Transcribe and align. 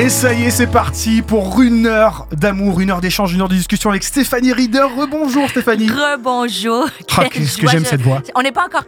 Et 0.00 0.08
ça 0.08 0.32
y 0.32 0.44
est, 0.44 0.50
c'est 0.50 0.66
parti 0.66 1.20
pour 1.20 1.60
une 1.60 1.84
heure 1.84 2.26
d'amour, 2.32 2.80
une 2.80 2.90
heure 2.90 3.02
d'échange, 3.02 3.34
une 3.34 3.42
heure 3.42 3.50
de 3.50 3.54
discussion 3.54 3.90
avec 3.90 4.02
Stéphanie 4.02 4.54
Rieder. 4.54 4.86
Rebonjour 4.96 5.46
Stéphanie. 5.50 5.90
Rebonjour. 5.90 6.86
Ah, 7.18 7.24
qu'est-ce 7.30 7.58
que 7.58 7.68
j'aime 7.68 7.84
cette 7.84 8.00
voix. 8.00 8.22
On 8.34 8.40
n'est 8.40 8.50
pas 8.50 8.64
encore 8.64 8.86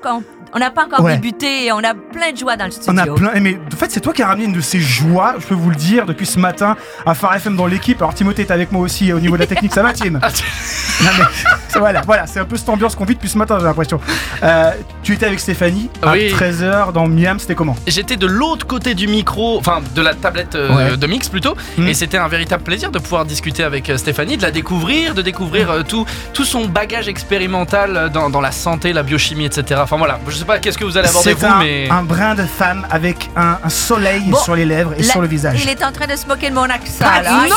on 0.55 0.59
n'a 0.59 0.71
pas 0.71 0.85
encore 0.85 1.01
Ouais. 1.05 1.15
débuté 1.17 1.67
et 1.67 1.73
on 1.73 1.79
a 1.79 1.95
plein 1.95 2.33
de 2.33 2.37
joie 2.37 2.57
dans 2.57 2.67
le 2.67 2.71
studio. 2.71 2.93
On 2.93 2.99
a 2.99 3.07
plein. 3.07 3.41
Mais 3.41 3.59
en 3.73 3.77
fait, 3.77 3.91
c'est 3.91 4.01
toi 4.01 4.13
qui 4.13 4.23
as 4.23 4.27
ramené 4.27 4.45
une 4.47 4.53
de 4.53 4.61
ces 4.61 4.81
joies, 4.81 5.35
je 5.39 5.47
peux 5.47 5.55
vous 5.55 5.71
le 5.71 5.77
dire, 5.77 6.07
depuis 6.07 6.27
ce 6.27 6.39
matin 6.39 6.77
à 7.07 7.15
Phare 7.15 7.35
FM 7.37 7.57
dans 7.57 7.67
l'équipe. 7.67 8.01
Alors 8.01 8.15
Timothée 8.15 8.43
est 8.43 8.51
avec 8.51 8.71
moi 8.73 8.83
aussi 8.83 9.13
au 9.13 9.21
niveau 9.21 9.35
de 9.37 9.41
la 9.41 9.47
technique, 9.47 9.73
ça 9.73 9.83
va 9.83 9.93
Tim 9.93 10.19
Ah, 10.23 10.29
Non, 11.03 11.09
mais, 11.19 11.25
c'est- 11.69 11.79
voilà, 11.79 12.03
voilà, 12.03 12.27
c'est 12.27 12.39
un 12.39 12.45
peu 12.45 12.57
cette 12.57 12.69
ambiance 12.69 12.95
qu'on 12.95 13.05
vit 13.05 13.15
depuis 13.15 13.29
ce 13.29 13.39
matin, 13.39 13.57
j'ai 13.59 13.65
l'impression. 13.65 13.99
Euh, 14.43 14.71
tu 15.03 15.15
étais 15.15 15.27
avec 15.27 15.41
Stéphanie 15.41 15.91
à 16.03 16.13
Oui. 16.13 16.29
13h 16.31 16.93
dans 16.93 17.09
Miam, 17.09 17.39
c'était 17.39 17.55
comment? 17.55 17.75
J'étais 17.87 18.17
de 18.17 18.27
l'autre 18.27 18.67
côté 18.67 18.95
du 18.95 19.09
micro, 19.09 19.59
enfin 19.59 19.81
de 19.95 20.03
la 20.03 20.15
tablette 20.15 20.55
euh, 20.55 20.91
Ouais. 20.91 20.97
de 20.97 21.07
mix 21.07 21.29
plutôt, 21.29 21.57
Mm. 21.79 21.89
et 21.89 21.95
c'était 21.95 22.19
un 22.19 22.29
véritable 22.29 22.63
plaisir 22.63 22.91
de 22.91 22.99
pouvoir 22.99 23.25
discuter 23.25 23.65
avec 23.65 23.89
euh, 23.91 23.97
Stéphanie, 23.97 24.37
de 24.37 24.43
la 24.43 24.51
découvrir, 24.51 25.15
de 25.15 25.23
découvrir 25.23 25.71
euh, 25.71 25.83
tout, 25.83 26.07
tout 26.35 26.45
son 26.45 26.67
bagage 26.67 27.09
expérimental 27.09 28.11
dans, 28.13 28.31
dans 28.31 28.41
la 28.41 28.53
santé, 28.53 28.93
la 28.93 29.03
biochimie, 29.03 29.47
etc. 29.47 29.81
Enfin 29.83 29.97
voilà, 29.97 30.21
je 30.29 30.42
sais 30.43 30.47
pas 30.47 30.59
qu'est-ce 30.59 30.79
que 30.79 30.85
vous 30.85 30.97
allez 30.97 31.09
aborder 31.09 31.31
C'est 31.31 31.39
vous, 31.39 31.47
un, 31.47 31.59
mais 31.59 31.89
un 31.91 32.03
brin 32.03 32.35
de 32.35 32.43
femme 32.45 32.87
avec 32.91 33.31
un, 33.37 33.59
un 33.65 33.69
soleil 33.69 34.23
Bon, 34.27 34.37
sur 34.39 34.55
les 34.57 34.65
lèvres 34.65 34.93
et 34.97 35.03
La- 35.03 35.09
sur 35.13 35.21
le 35.21 35.27
visage. 35.29 35.61
Il 35.63 35.69
est 35.71 35.83
en 35.85 35.93
train 35.93 36.07
de 36.07 36.17
se 36.17 36.27
moquer 36.27 36.51
de 36.51 36.55
mon 36.55 36.65
accent. 36.65 37.05
Ah, 37.05 37.23
là. 37.23 37.31
non, 37.49 37.57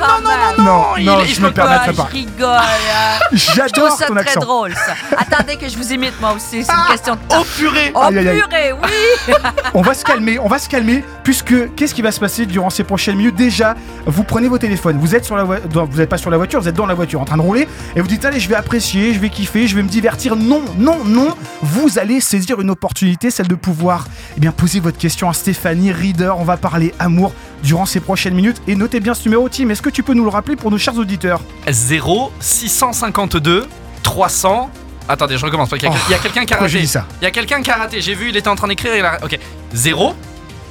quand 0.00 0.28
même. 0.28 0.66
Non, 0.66 0.84
il- 0.98 1.04
non, 1.04 1.18
il 1.26 1.34
je 1.34 1.40
me 1.40 1.50
permettrai 1.50 1.90
Ah, 1.90 2.02
pas. 2.02 2.08
Je 2.10 2.16
rigole. 2.16 2.60
J'adore 3.32 3.90
ça 3.92 4.06
ton 4.06 4.14
très 4.14 4.22
accent. 4.28 4.40
drôle, 4.40 4.72
ça. 4.74 4.94
Attendez 5.16 5.56
que 5.56 5.68
je 5.68 5.76
vous 5.76 5.92
imite 5.92 6.18
moi 6.20 6.32
aussi. 6.32 6.64
C'est 6.64 6.72
une 6.72 6.86
question 6.92 7.14
de 7.14 7.20
temps. 7.28 7.38
oh 7.40 7.46
purée 7.56 7.92
Oh, 7.94 8.00
aïe. 8.02 8.14
purée, 8.14 8.72
oui. 8.72 9.34
On 9.74 9.82
va 9.82 9.94
se 9.94 10.04
calmer, 10.04 10.38
on 10.38 10.48
va 10.48 10.58
se 10.58 10.68
calmer, 10.68 11.04
puisque 11.22 11.74
qu'est-ce 11.74 11.94
qui 11.94 12.00
va 12.02 12.10
se 12.10 12.20
passer 12.20 12.46
durant 12.46 12.70
ces 12.70 12.84
prochaines 12.84 13.16
minutes? 13.16 13.34
Déjà, 13.36 13.74
vous 14.06 14.22
prenez 14.22 14.48
vos 14.48 14.58
téléphones, 14.58 14.98
vous 14.98 15.14
êtes 15.14 15.24
sur 15.24 15.36
la 15.36 15.44
vous 15.44 15.98
n'êtes 15.98 16.08
pas 16.08 16.16
sur 16.18 16.30
la 16.30 16.36
voiture, 16.38 16.60
vous 16.60 16.68
êtes 16.68 16.74
dans 16.74 16.86
la 16.86 16.94
voiture 16.94 17.20
en 17.20 17.24
train 17.24 17.36
de 17.36 17.42
rouler, 17.42 17.68
et 17.94 18.00
vous 18.00 18.06
dites 18.08 18.24
allez, 18.24 18.40
je 18.40 18.48
vais 18.48 18.54
apprécier, 18.54 19.12
je 19.12 19.18
vais 19.18 19.28
kiffer, 19.28 19.66
je 19.66 19.76
vais 19.76 19.82
me 19.82 19.88
divertir. 19.88 20.34
Non, 20.36 20.62
non, 20.78 21.04
non, 21.04 21.34
vous 21.62 21.98
allez 21.98 22.20
saisir 22.26 22.60
une 22.60 22.70
opportunité, 22.70 23.30
celle 23.30 23.48
de 23.48 23.54
pouvoir 23.54 24.06
eh 24.36 24.40
bien 24.40 24.52
poser 24.52 24.80
votre 24.80 24.98
question 24.98 25.30
à 25.30 25.32
Stéphanie 25.32 25.92
Reader. 25.92 26.34
On 26.38 26.44
va 26.44 26.56
parler 26.56 26.92
amour 26.98 27.32
durant 27.62 27.86
ces 27.86 28.00
prochaines 28.00 28.34
minutes, 28.34 28.60
et 28.66 28.76
notez 28.76 29.00
bien 29.00 29.14
ce 29.14 29.24
numéro, 29.24 29.48
Tim. 29.48 29.68
Est-ce 29.70 29.82
que 29.82 29.90
tu 29.90 30.02
peux 30.02 30.14
nous 30.14 30.24
le 30.24 30.30
rappeler 30.30 30.56
pour 30.56 30.70
nos 30.70 30.78
chers 30.78 30.96
auditeurs? 30.96 31.40
0 31.70 32.32
652 32.40 33.66
300. 34.02 34.70
Attendez, 35.08 35.38
je 35.38 35.44
recommence. 35.46 35.68
Il 35.76 35.82
y 35.82 35.86
a, 35.86 35.90
Oh, 35.90 35.94
il 36.08 36.12
y 36.12 36.14
a 36.14 36.18
quelqu'un 36.18 36.44
qui 36.44 36.52
a 36.54 36.56
raté. 36.58 36.80
dit 36.80 36.86
ça? 36.86 37.06
Il 37.20 37.24
y 37.24 37.28
a 37.28 37.30
quelqu'un 37.30 37.62
qui 37.62 37.70
a 37.70 37.76
raté. 37.76 38.00
J'ai 38.00 38.14
vu, 38.14 38.28
il 38.30 38.36
était 38.36 38.48
en 38.48 38.56
train 38.56 38.68
d'écrire. 38.68 38.94
Il 38.96 39.04
a... 39.04 39.18
Ok. 39.24 39.38
0 39.72 40.14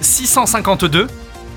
652 0.01 1.07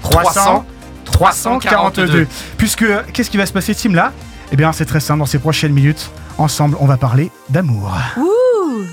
300 0.03 0.65
342. 1.05 2.27
Puisque 2.57 2.85
qu'est-ce 3.13 3.31
qui 3.31 3.37
va 3.37 3.47
se 3.47 3.53
passer, 3.53 3.75
Tim 3.75 3.95
là? 3.95 4.13
Eh 4.53 4.57
bien, 4.57 4.73
c'est 4.73 4.85
très 4.85 5.01
simple. 5.01 5.19
Dans 5.21 5.27
ces 5.27 5.39
prochaines 5.39 5.73
minutes, 5.73 6.11
ensemble, 6.39 6.77
on 6.81 6.87
va 6.87 6.97
parler 6.97 7.31
d'amour. 7.49 7.93
Ouh. 8.17 8.85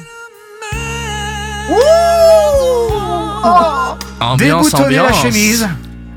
Ambiance, 4.19 4.71
Déboutonner 4.71 4.95
la 4.95 5.03
ambiance. 5.03 5.21
chemise. 5.21 5.67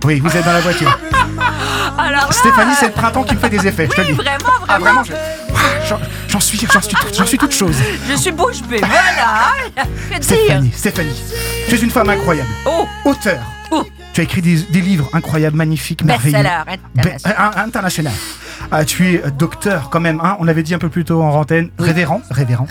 Oui, 0.04 0.20
vous 0.20 0.34
êtes 0.36 0.44
dans 0.44 0.52
la 0.52 0.60
voiture. 0.60 0.98
Alors 1.98 2.10
là, 2.12 2.26
Stéphanie, 2.30 2.72
c'est 2.78 2.86
le 2.86 2.92
printemps 2.92 3.24
qui 3.24 3.34
me 3.34 3.40
fait 3.40 3.50
des 3.50 3.66
effets, 3.66 3.86
je 3.90 3.90
te 3.96 4.00
le 4.00 4.06
dis. 4.06 4.12
vraiment, 4.12 4.38
vraiment. 4.38 4.64
Ah, 4.68 4.78
vraiment, 4.78 5.04
je- 5.04 5.12
Ah, 5.12 5.58
j'en- 5.88 5.98
j'en 6.28 6.40
suis, 6.40 6.58
j'en 6.72 6.80
suis, 6.80 6.96
j'en 7.16 7.26
suis 7.26 7.38
toute 7.38 7.52
chose. 7.52 7.74
Je 8.08 8.14
suis 8.14 8.30
bouche 8.30 8.62
bée. 8.62 8.78
Voilà. 8.78 9.52
Que 10.10 10.14
dire 10.18 10.22
Stéphanie, 10.22 10.72
Stéphanie, 10.74 11.22
tu 11.68 11.74
es 11.74 11.78
une 11.78 11.90
femme 11.90 12.08
incroyable. 12.08 12.48
Oh, 12.66 12.86
Auteur. 13.04 13.40
Oh. 13.70 13.84
Tu 14.12 14.20
as 14.20 14.24
écrit 14.24 14.40
des, 14.42 14.56
des 14.62 14.80
livres 14.80 15.08
incroyables, 15.12 15.56
magnifiques, 15.56 16.02
merveilleux. 16.04 16.38
best-seller 16.94 17.34
Be- 17.34 17.58
international. 17.58 18.12
Ah, 18.70 18.84
tu 18.84 19.14
es 19.14 19.22
docteur 19.36 19.90
quand 19.90 20.00
même, 20.00 20.20
hein, 20.22 20.36
on 20.40 20.44
l'avait 20.44 20.62
dit 20.62 20.74
un 20.74 20.78
peu 20.78 20.88
plus 20.88 21.04
tôt 21.04 21.22
en 21.22 21.30
antenne. 21.34 21.70
Révérend, 21.78 22.22
révérend, 22.30 22.66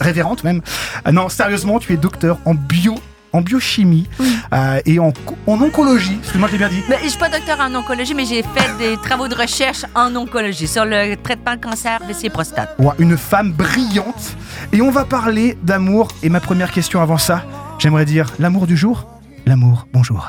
révérente 0.00 0.44
même. 0.44 0.60
Ah, 1.04 1.12
non, 1.12 1.28
sérieusement, 1.28 1.78
tu 1.78 1.92
es 1.92 1.96
docteur 1.96 2.38
en 2.44 2.54
bio, 2.54 2.94
en 3.32 3.40
biochimie 3.40 4.08
euh, 4.52 4.80
et 4.86 4.98
en, 4.98 5.12
en 5.46 5.60
oncologie. 5.60 6.16
Excuse-moi, 6.20 6.48
je 6.48 6.52
l'ai 6.52 6.58
bien 6.58 6.68
dit. 6.68 6.82
Mais 6.88 6.98
je 7.02 7.08
suis 7.08 7.18
pas 7.18 7.28
docteur 7.28 7.60
en 7.60 7.74
oncologie, 7.74 8.14
mais 8.14 8.24
j'ai 8.24 8.42
fait 8.42 8.78
des 8.78 8.96
travaux 8.96 9.28
de 9.28 9.34
recherche 9.34 9.84
en 9.94 10.14
oncologie 10.16 10.66
sur 10.66 10.84
le 10.84 11.16
traitement 11.16 11.54
de 11.56 11.60
cancer 11.60 12.00
de 12.08 12.12
ses 12.12 12.30
prostates. 12.30 12.74
Ouais, 12.78 12.94
une 12.98 13.16
femme 13.16 13.52
brillante. 13.52 14.36
Et 14.72 14.80
on 14.80 14.90
va 14.90 15.04
parler 15.04 15.56
d'amour. 15.62 16.08
Et 16.22 16.28
ma 16.28 16.40
première 16.40 16.70
question 16.72 17.00
avant 17.00 17.18
ça, 17.18 17.44
j'aimerais 17.78 18.04
dire 18.04 18.32
l'amour 18.38 18.66
du 18.66 18.76
jour. 18.76 19.06
L'amour, 19.46 19.86
bonjour. 19.92 20.28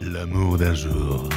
L'amour 0.00 0.58
d'un 0.58 0.74
jour, 0.74 1.28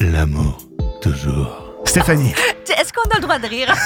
l'amour 0.00 0.58
toujours. 1.02 1.69
Stéphanie. 1.84 2.32
Est-ce 2.78 2.92
qu'on 2.92 3.08
a 3.10 3.16
le 3.16 3.20
droit 3.22 3.38
de 3.38 3.46
rire? 3.48 3.74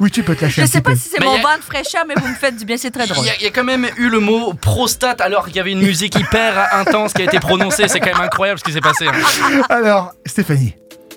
Oui, 0.00 0.10
tu 0.10 0.22
peux 0.22 0.34
te 0.34 0.42
lâcher 0.44 0.62
Je 0.62 0.66
un 0.66 0.66
sais 0.66 0.80
petit 0.80 0.82
pas 0.82 0.90
peu. 0.90 0.96
si 0.96 1.08
c'est 1.08 1.22
mon 1.24 1.34
a- 1.34 1.40
vent 1.42 1.56
de 1.56 1.62
fraîcheur, 1.62 2.04
mais 2.06 2.14
vous 2.20 2.26
me 2.26 2.34
faites 2.34 2.56
du 2.56 2.64
bien, 2.64 2.76
c'est 2.76 2.90
très 2.90 3.04
Il 3.04 3.12
drôle. 3.12 3.24
y, 3.26 3.30
il 3.40 3.44
y 3.44 3.46
a 3.46 3.50
quand 3.50 3.64
même 3.64 3.86
eu 3.96 4.08
le 4.08 4.18
mot 4.20 4.52
prostate 4.54 5.20
alors 5.20 5.46
qu'il 5.46 5.56
y 5.56 5.60
avait 5.60 5.72
une 5.72 5.80
musique 5.82 6.16
hyper 6.18 6.68
intense 6.74 7.12
qui 7.12 7.22
a 7.22 7.24
été 7.26 7.38
prononcée. 7.38 7.86
C'est 7.88 8.00
quand 8.00 8.12
même 8.12 8.20
incroyable 8.20 8.58
ce 8.58 8.64
qui 8.64 8.72
s'est 8.72 8.80
passé. 8.80 9.06
hein. 9.06 9.62
Alors, 9.68 10.12
Stéphanie, 10.26 10.74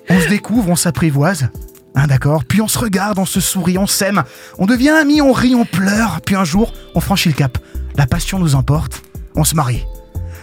on 0.08 0.20
se 0.20 0.28
découvre, 0.28 0.70
on 0.70 0.76
s'apprivoise. 0.76 1.48
Hein, 1.96 2.06
d'accord? 2.06 2.44
Puis 2.44 2.60
on 2.60 2.68
se 2.68 2.78
regarde, 2.78 3.18
on 3.18 3.26
se 3.26 3.40
sourit, 3.40 3.78
on 3.78 3.86
s'aime. 3.88 4.22
On 4.58 4.66
devient 4.66 4.90
amis, 4.90 5.20
on 5.20 5.32
rit, 5.32 5.54
on 5.54 5.64
pleure. 5.64 6.20
Puis 6.24 6.36
un 6.36 6.44
jour, 6.44 6.72
on 6.94 7.00
franchit 7.00 7.28
le 7.30 7.34
cap. 7.34 7.58
La 7.96 8.06
passion 8.06 8.38
nous 8.38 8.54
emporte. 8.54 9.02
On 9.34 9.44
se 9.44 9.54
marie. 9.56 9.84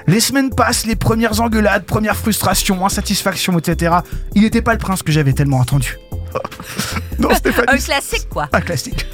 Les 0.08 0.20
semaines 0.20 0.50
passent, 0.52 0.86
les 0.86 0.96
premières 0.96 1.42
engueulades, 1.42 1.86
premières 1.86 2.16
frustrations, 2.16 2.86
insatisfactions, 2.86 3.58
etc. 3.58 3.96
Il 4.36 4.44
n'était 4.44 4.62
pas 4.62 4.74
le 4.74 4.80
prince 4.80 5.02
que 5.04 5.12
j'avais 5.12 5.34
tellement 5.34 5.58
entendu. 5.60 5.98
non, 7.20 7.30
Stéphanie, 7.34 7.68
Un 7.70 7.78
classique, 7.78 8.28
quoi. 8.30 8.48
un 8.54 8.62
classique. 8.62 9.06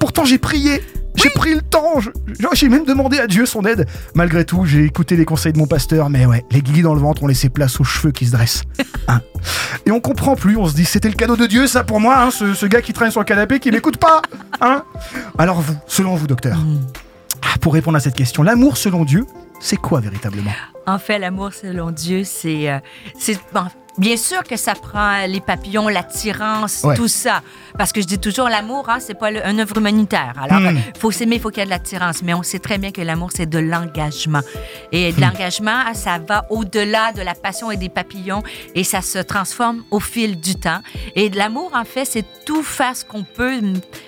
Pourtant, 0.00 0.24
j'ai 0.24 0.38
prié. 0.38 0.82
J'ai 1.16 1.30
pris 1.30 1.52
le 1.54 1.62
temps. 1.62 1.94
J'ai 2.52 2.68
même 2.68 2.84
demandé 2.84 3.18
à 3.18 3.26
Dieu 3.26 3.44
son 3.44 3.64
aide. 3.64 3.86
Malgré 4.14 4.44
tout, 4.44 4.64
j'ai 4.64 4.84
écouté 4.84 5.16
les 5.16 5.24
conseils 5.24 5.52
de 5.52 5.58
mon 5.58 5.66
pasteur. 5.66 6.10
Mais 6.10 6.26
ouais, 6.26 6.44
les 6.52 6.62
guillis 6.62 6.82
dans 6.82 6.94
le 6.94 7.00
ventre 7.00 7.24
ont 7.24 7.26
laissé 7.26 7.48
place 7.48 7.80
aux 7.80 7.84
cheveux 7.84 8.12
qui 8.12 8.26
se 8.26 8.32
dressent. 8.32 8.62
Hein. 9.10 9.22
Et 9.86 9.90
on 9.90 10.00
comprend 10.00 10.36
plus. 10.36 10.58
On 10.58 10.66
se 10.66 10.74
dit, 10.74 10.84
c'était 10.84 11.08
le 11.08 11.14
cadeau 11.14 11.34
de 11.34 11.46
Dieu, 11.46 11.66
ça 11.66 11.82
pour 11.82 11.98
moi, 11.98 12.18
hein, 12.20 12.30
ce, 12.30 12.52
ce 12.52 12.66
gars 12.66 12.82
qui 12.82 12.92
traîne 12.92 13.10
sur 13.10 13.20
le 13.20 13.24
canapé, 13.24 13.58
qui 13.58 13.70
m'écoute 13.70 13.96
pas. 13.96 14.20
Hein 14.60 14.84
Alors 15.38 15.62
vous, 15.62 15.74
selon 15.86 16.14
vous, 16.14 16.26
docteur, 16.26 16.58
ah, 17.40 17.56
pour 17.58 17.72
répondre 17.72 17.96
à 17.96 18.00
cette 18.00 18.14
question, 18.14 18.42
l'amour 18.42 18.76
selon 18.76 19.06
Dieu, 19.06 19.24
c'est 19.60 19.76
quoi 19.76 20.00
véritablement? 20.00 20.52
En 20.86 20.98
fait, 20.98 21.18
l'amour 21.18 21.52
selon 21.52 21.90
Dieu, 21.90 22.24
c'est. 22.24 22.70
euh, 22.70 22.78
bon, 23.52 23.64
bien 23.98 24.16
sûr 24.16 24.42
que 24.42 24.56
ça 24.56 24.72
prend 24.74 25.26
les 25.26 25.40
papillons, 25.40 25.88
l'attirance, 25.88 26.82
Ouais. 26.82 26.94
tout 26.96 27.08
ça. 27.08 27.42
Parce 27.76 27.92
que 27.92 28.00
je 28.00 28.06
dis 28.06 28.18
toujours, 28.18 28.48
l'amour, 28.48 28.88
hein, 28.88 28.96
c'est 28.98 29.12
pas 29.18 29.30
le- 29.30 29.44
un 29.46 29.58
œuvre 29.58 29.76
humanitaire. 29.76 30.32
Alors, 30.40 30.60
Hmm. 30.72 30.78
il 30.94 30.98
faut 30.98 31.10
s'aimer, 31.10 31.36
il 31.36 31.42
faut 31.42 31.50
qu'il 31.50 31.58
y 31.58 31.62
ait 31.62 31.66
de 31.66 31.70
l'attirance. 31.70 32.22
Mais 32.22 32.32
on 32.32 32.42
sait 32.42 32.58
très 32.58 32.78
bien 32.78 32.90
que 32.90 33.02
l'amour, 33.02 33.30
c'est 33.34 33.44
de 33.44 33.58
l'engagement. 33.58 34.40
Et 34.92 35.12
Hmm. 35.12 35.16
de 35.16 35.20
l'engagement, 35.20 35.92
ça 35.92 36.18
va 36.26 36.46
au-delà 36.48 37.12
de 37.12 37.20
la 37.20 37.34
passion 37.34 37.70
et 37.70 37.76
des 37.76 37.90
papillons 37.90 38.42
et 38.74 38.82
ça 38.82 39.02
se 39.02 39.18
transforme 39.18 39.82
au 39.90 40.00
fil 40.00 40.40
du 40.40 40.54
temps. 40.54 40.80
Et 41.16 41.28
de 41.28 41.36
l'amour, 41.36 41.72
en 41.74 41.84
fait, 41.84 42.06
c'est 42.06 42.24
tout 42.46 42.62
faire 42.62 42.96
ce 42.96 43.04
qu'on 43.04 43.24
peut, 43.24 43.60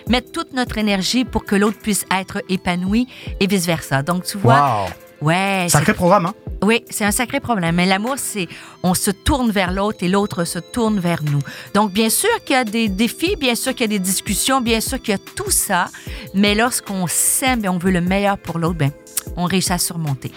mettre 0.09 0.32
toute 0.32 0.55
notre 0.55 0.78
énergie 0.78 1.27
pour 1.27 1.44
que 1.44 1.56
l'autre 1.56 1.78
puisse 1.78 2.06
être 2.11 2.43
épanoui 2.49 3.06
et 3.38 3.47
vice-versa. 3.47 4.03
Donc, 4.03 4.25
tu 4.25 4.38
vois, 4.38 4.87
ouais, 5.22 5.66
Sacré 5.69 5.94
programme, 5.94 6.26
hein 6.26 6.34
oui, 6.62 6.84
c'est 6.91 7.04
un 7.04 7.10
sacré 7.10 7.41
problème. 7.41 7.76
Mais 7.76 7.86
l'amour, 7.86 8.16
c'est 8.19 8.47
on 8.82 8.94
se 8.94 9.10
tourne 9.10 9.50
vers 9.50 9.72
l'autre 9.72 9.98
et 10.03 10.08
l'autre 10.08 10.44
se 10.44 10.58
tourne 10.58 10.98
vers 10.98 11.22
nous. 11.22 11.41
Donc, 11.75 11.92
bien 11.92 12.10
sûr 12.10 12.31
qu'il 12.44 12.54
y 12.54 12.58
a 12.58 12.64
des 12.64 12.88
défis, 12.88 13.36
bien 13.36 13.54
sûr 13.54 13.72
qu'il 13.72 13.82
y 13.82 13.84
a 13.84 13.98
des 13.98 13.98
discussions, 13.98 14.61
bien 14.61 14.81
sûr 14.81 15.00
qu'il 15.00 15.12
y 15.12 15.14
a 15.14 15.19
tout 15.19 15.50
ça. 15.50 15.87
Mais 16.34 16.55
lorsqu'on 16.55 17.06
s'aime 17.06 17.64
et 17.64 17.69
on 17.69 17.78
veut 17.78 17.90
le 17.90 18.02
meilleur 18.02 18.37
pour 18.37 18.58
l'autre, 18.58 18.76
ben, 18.76 18.90
on 19.37 19.44
réussit 19.44 19.70
à 19.70 19.78
surmonter. 19.78 20.32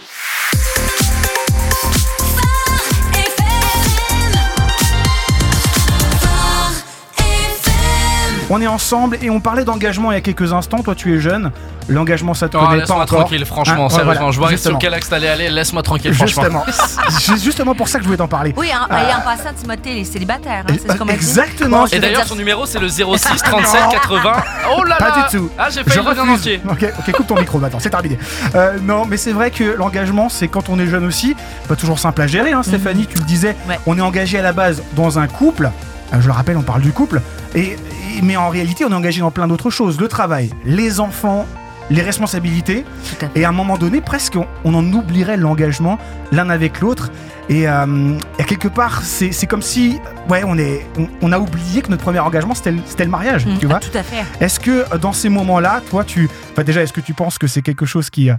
On 8.56 8.60
est 8.60 8.68
ensemble 8.68 9.18
et 9.20 9.30
on 9.30 9.40
parlait 9.40 9.64
d'engagement 9.64 10.12
il 10.12 10.14
y 10.14 10.18
a 10.18 10.20
quelques 10.20 10.52
instants. 10.52 10.78
Toi, 10.78 10.94
tu 10.94 11.12
es 11.12 11.18
jeune. 11.18 11.50
L'engagement, 11.88 12.34
ça 12.34 12.48
te 12.48 12.56
Oh, 12.56 12.60
connaît 12.60 12.70
pas 12.70 12.76
laisse-moi 12.82 13.02
encore. 13.02 13.18
tranquille, 13.22 13.44
franchement, 13.44 13.86
Hein, 13.86 13.88
sérieusement. 13.88 14.12
voilà, 14.14 14.30
je 14.30 14.38
vois 14.38 14.56
sur 14.56 14.78
quel 14.78 14.94
axe 14.94 15.08
t'allais 15.08 15.26
aller. 15.28 15.50
Laisse-moi 15.50 15.82
tranquille, 15.82 16.14
franchement. 16.14 16.62
Justement. 16.64 16.64
C'est 17.18 17.42
justement 17.42 17.74
pour 17.74 17.88
ça 17.88 17.98
que 17.98 18.04
je 18.04 18.06
voulais 18.08 18.16
t'en 18.18 18.28
parler. 18.28 18.54
Oui, 18.56 18.68
en, 18.72 18.86
et 18.94 19.12
en 19.12 19.20
passant, 19.22 19.52
Timothée, 19.60 19.90
il 19.90 19.98
est 19.98 20.04
célibataire. 20.04 20.62
Hein, 20.68 20.74
c'est 20.80 20.92
ce 20.92 20.96
qu'on 20.96 21.04
m'a 21.04 21.12
dit. 21.14 21.18
Exactement. 21.18 21.86
Et 21.88 21.98
d'ailleurs, 21.98 22.22
son 22.24 22.36
numéro, 22.36 22.64
c'est 22.64 22.78
le 22.78 22.88
06 22.88 23.42
37 23.42 23.80
80. 23.90 24.32
Oh 24.78 24.84
là 24.84 24.96
là 25.00 25.10
Pas 25.10 25.28
du 25.28 25.36
tout. 25.36 25.50
Ah, 25.58 25.66
j'ai 25.70 25.80
Je 25.84 25.90
failli 25.90 26.06
refuse. 26.06 26.30
entier. 26.30 26.60
Ok, 26.70 26.86
ok, 26.96 27.12
coupe 27.12 27.26
ton 27.26 27.34
micro 27.40 27.58
maintenant, 27.58 27.80
c'est 27.80 27.90
terminé. 27.90 28.18
Euh, 28.54 28.78
non, 28.80 29.04
mais 29.04 29.16
c'est 29.16 29.32
vrai 29.32 29.50
que 29.50 29.64
l'engagement, 29.76 30.28
c'est 30.28 30.46
quand 30.46 30.68
on 30.68 30.78
est 30.78 30.86
jeune 30.86 31.04
aussi, 31.04 31.34
pas 31.68 31.74
toujours 31.74 31.98
simple 31.98 32.22
à 32.22 32.28
gérer. 32.28 32.52
Hein, 32.52 32.62
Stéphanie, 32.62 33.06
tu 33.08 33.18
le 33.18 33.24
disais, 33.24 33.56
Ouais. 33.68 33.80
on 33.86 33.98
est 33.98 34.02
engagé 34.02 34.38
à 34.38 34.42
la 34.42 34.52
base 34.52 34.80
dans 34.94 35.18
un 35.18 35.26
couple. 35.26 35.70
Euh, 36.12 36.20
Je 36.20 36.26
le 36.26 36.32
rappelle, 36.32 36.56
on 36.56 36.62
parle 36.62 36.82
du 36.82 36.92
couple. 36.92 37.20
Et, 37.54 37.60
et- 37.62 37.76
mais 38.22 38.36
en 38.36 38.48
réalité, 38.48 38.84
on 38.84 38.90
est 38.90 38.94
engagé 38.94 39.20
dans 39.20 39.30
plein 39.30 39.48
d'autres 39.48 39.70
choses. 39.70 40.00
Le 40.00 40.08
travail, 40.08 40.50
les 40.64 41.00
enfants, 41.00 41.46
les 41.90 42.02
responsabilités. 42.02 42.84
À. 43.22 43.26
Et 43.34 43.44
à 43.44 43.48
un 43.48 43.52
moment 43.52 43.76
donné, 43.76 44.00
presque, 44.00 44.36
on, 44.36 44.46
on 44.64 44.74
en 44.74 44.84
oublierait 44.92 45.36
l'engagement 45.36 45.98
l'un 46.32 46.48
avec 46.50 46.80
l'autre. 46.80 47.10
Et, 47.50 47.68
euh, 47.68 48.16
et 48.38 48.44
quelque 48.44 48.68
part, 48.68 49.02
c'est 49.02 49.46
comme 49.46 49.60
si, 49.60 49.98
ouais, 50.30 50.42
on, 50.46 50.56
est, 50.56 50.86
on, 50.98 51.08
on 51.20 51.30
a 51.32 51.38
oublié 51.38 51.82
que 51.82 51.90
notre 51.90 52.02
premier 52.02 52.20
engagement, 52.20 52.54
c'était 52.54 52.70
le, 53.04 53.10
mariage, 53.10 53.44
Mm, 53.44 53.58
tu 53.58 53.66
vois. 53.66 53.80
Tout 53.80 53.98
à 53.98 54.02
fait. 54.02 54.24
Est-ce 54.42 54.58
que 54.58 54.70
euh, 54.70 54.96
dans 54.98 55.12
ces 55.12 55.28
moments-là, 55.28 55.82
toi, 55.90 56.04
tu, 56.04 56.30
déjà, 56.64 56.82
est-ce 56.82 56.94
que 56.94 57.02
tu 57.02 57.12
penses 57.12 57.36
que 57.36 57.46
c'est 57.46 57.60
quelque 57.60 57.84
chose 57.84 58.08
qui, 58.08 58.30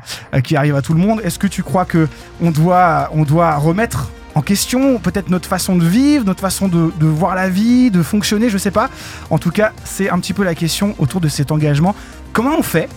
qui 0.44 0.56
arrive 0.56 0.76
à 0.76 0.82
tout 0.82 0.94
le 0.96 1.00
monde? 1.00 1.22
Est-ce 1.24 1.38
que 1.38 1.46
tu 1.46 1.62
crois 1.62 1.86
que 1.86 2.08
on 2.42 2.50
doit, 2.50 3.10
on 3.14 3.24
doit 3.24 3.56
remettre 3.58 4.10
en 4.36 4.42
question 4.42 5.00
peut-être 5.00 5.30
notre 5.30 5.48
façon 5.48 5.76
de 5.76 5.86
vivre, 5.86 6.26
notre 6.26 6.42
façon 6.42 6.68
de, 6.68 6.92
voir 7.06 7.36
la 7.36 7.50
vie, 7.50 7.90
de 7.90 8.04
fonctionner, 8.04 8.50
je 8.50 8.58
sais 8.58 8.72
pas. 8.72 8.90
En 9.30 9.38
tout 9.38 9.52
cas, 9.52 9.72
c'est 9.86 10.10
un 10.10 10.20
petit 10.20 10.34
peu 10.34 10.44
la 10.44 10.56
question 10.56 10.94
autour 11.00 11.22
de 11.22 11.30
cet 11.30 11.52
engagement. 11.52 11.96
Comment 12.34 12.56
on 12.58 12.64
fait 12.64 12.90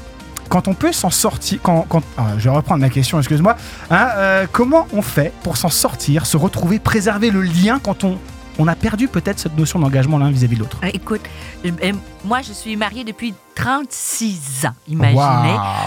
quand 0.48 0.66
on 0.66 0.72
peut 0.72 0.92
s'en 0.92 1.10
sortir, 1.10 1.60
quand, 1.62 1.86
ah, 2.16 2.28
je 2.38 2.44
vais 2.44 2.56
reprendre 2.56 2.80
ma 2.80 2.88
question, 2.88 3.18
excuse-moi. 3.18 3.56
Hein, 3.90 4.08
euh, 4.16 4.46
comment 4.50 4.88
on 4.94 5.02
fait 5.02 5.30
pour 5.42 5.58
s'en 5.58 5.68
sortir, 5.68 6.24
se 6.24 6.38
retrouver, 6.38 6.78
préserver 6.78 7.30
le 7.30 7.42
lien 7.42 7.78
quand 7.82 8.02
on, 8.02 8.18
on 8.58 8.66
a 8.66 8.74
perdu 8.74 9.08
peut-être 9.08 9.38
cette 9.38 9.58
notion 9.58 9.78
d'engagement 9.78 10.18
l'un 10.18 10.30
vis-à-vis 10.30 10.56
de 10.56 10.60
l'autre? 10.60 10.78
Euh, 10.82 10.90
Écoute, 10.94 11.20
moi, 12.24 12.40
je 12.40 12.54
suis 12.54 12.76
mariée 12.76 13.04
depuis 13.04 13.34
36 13.58 14.66
ans, 14.66 14.74
imaginez. 14.88 15.16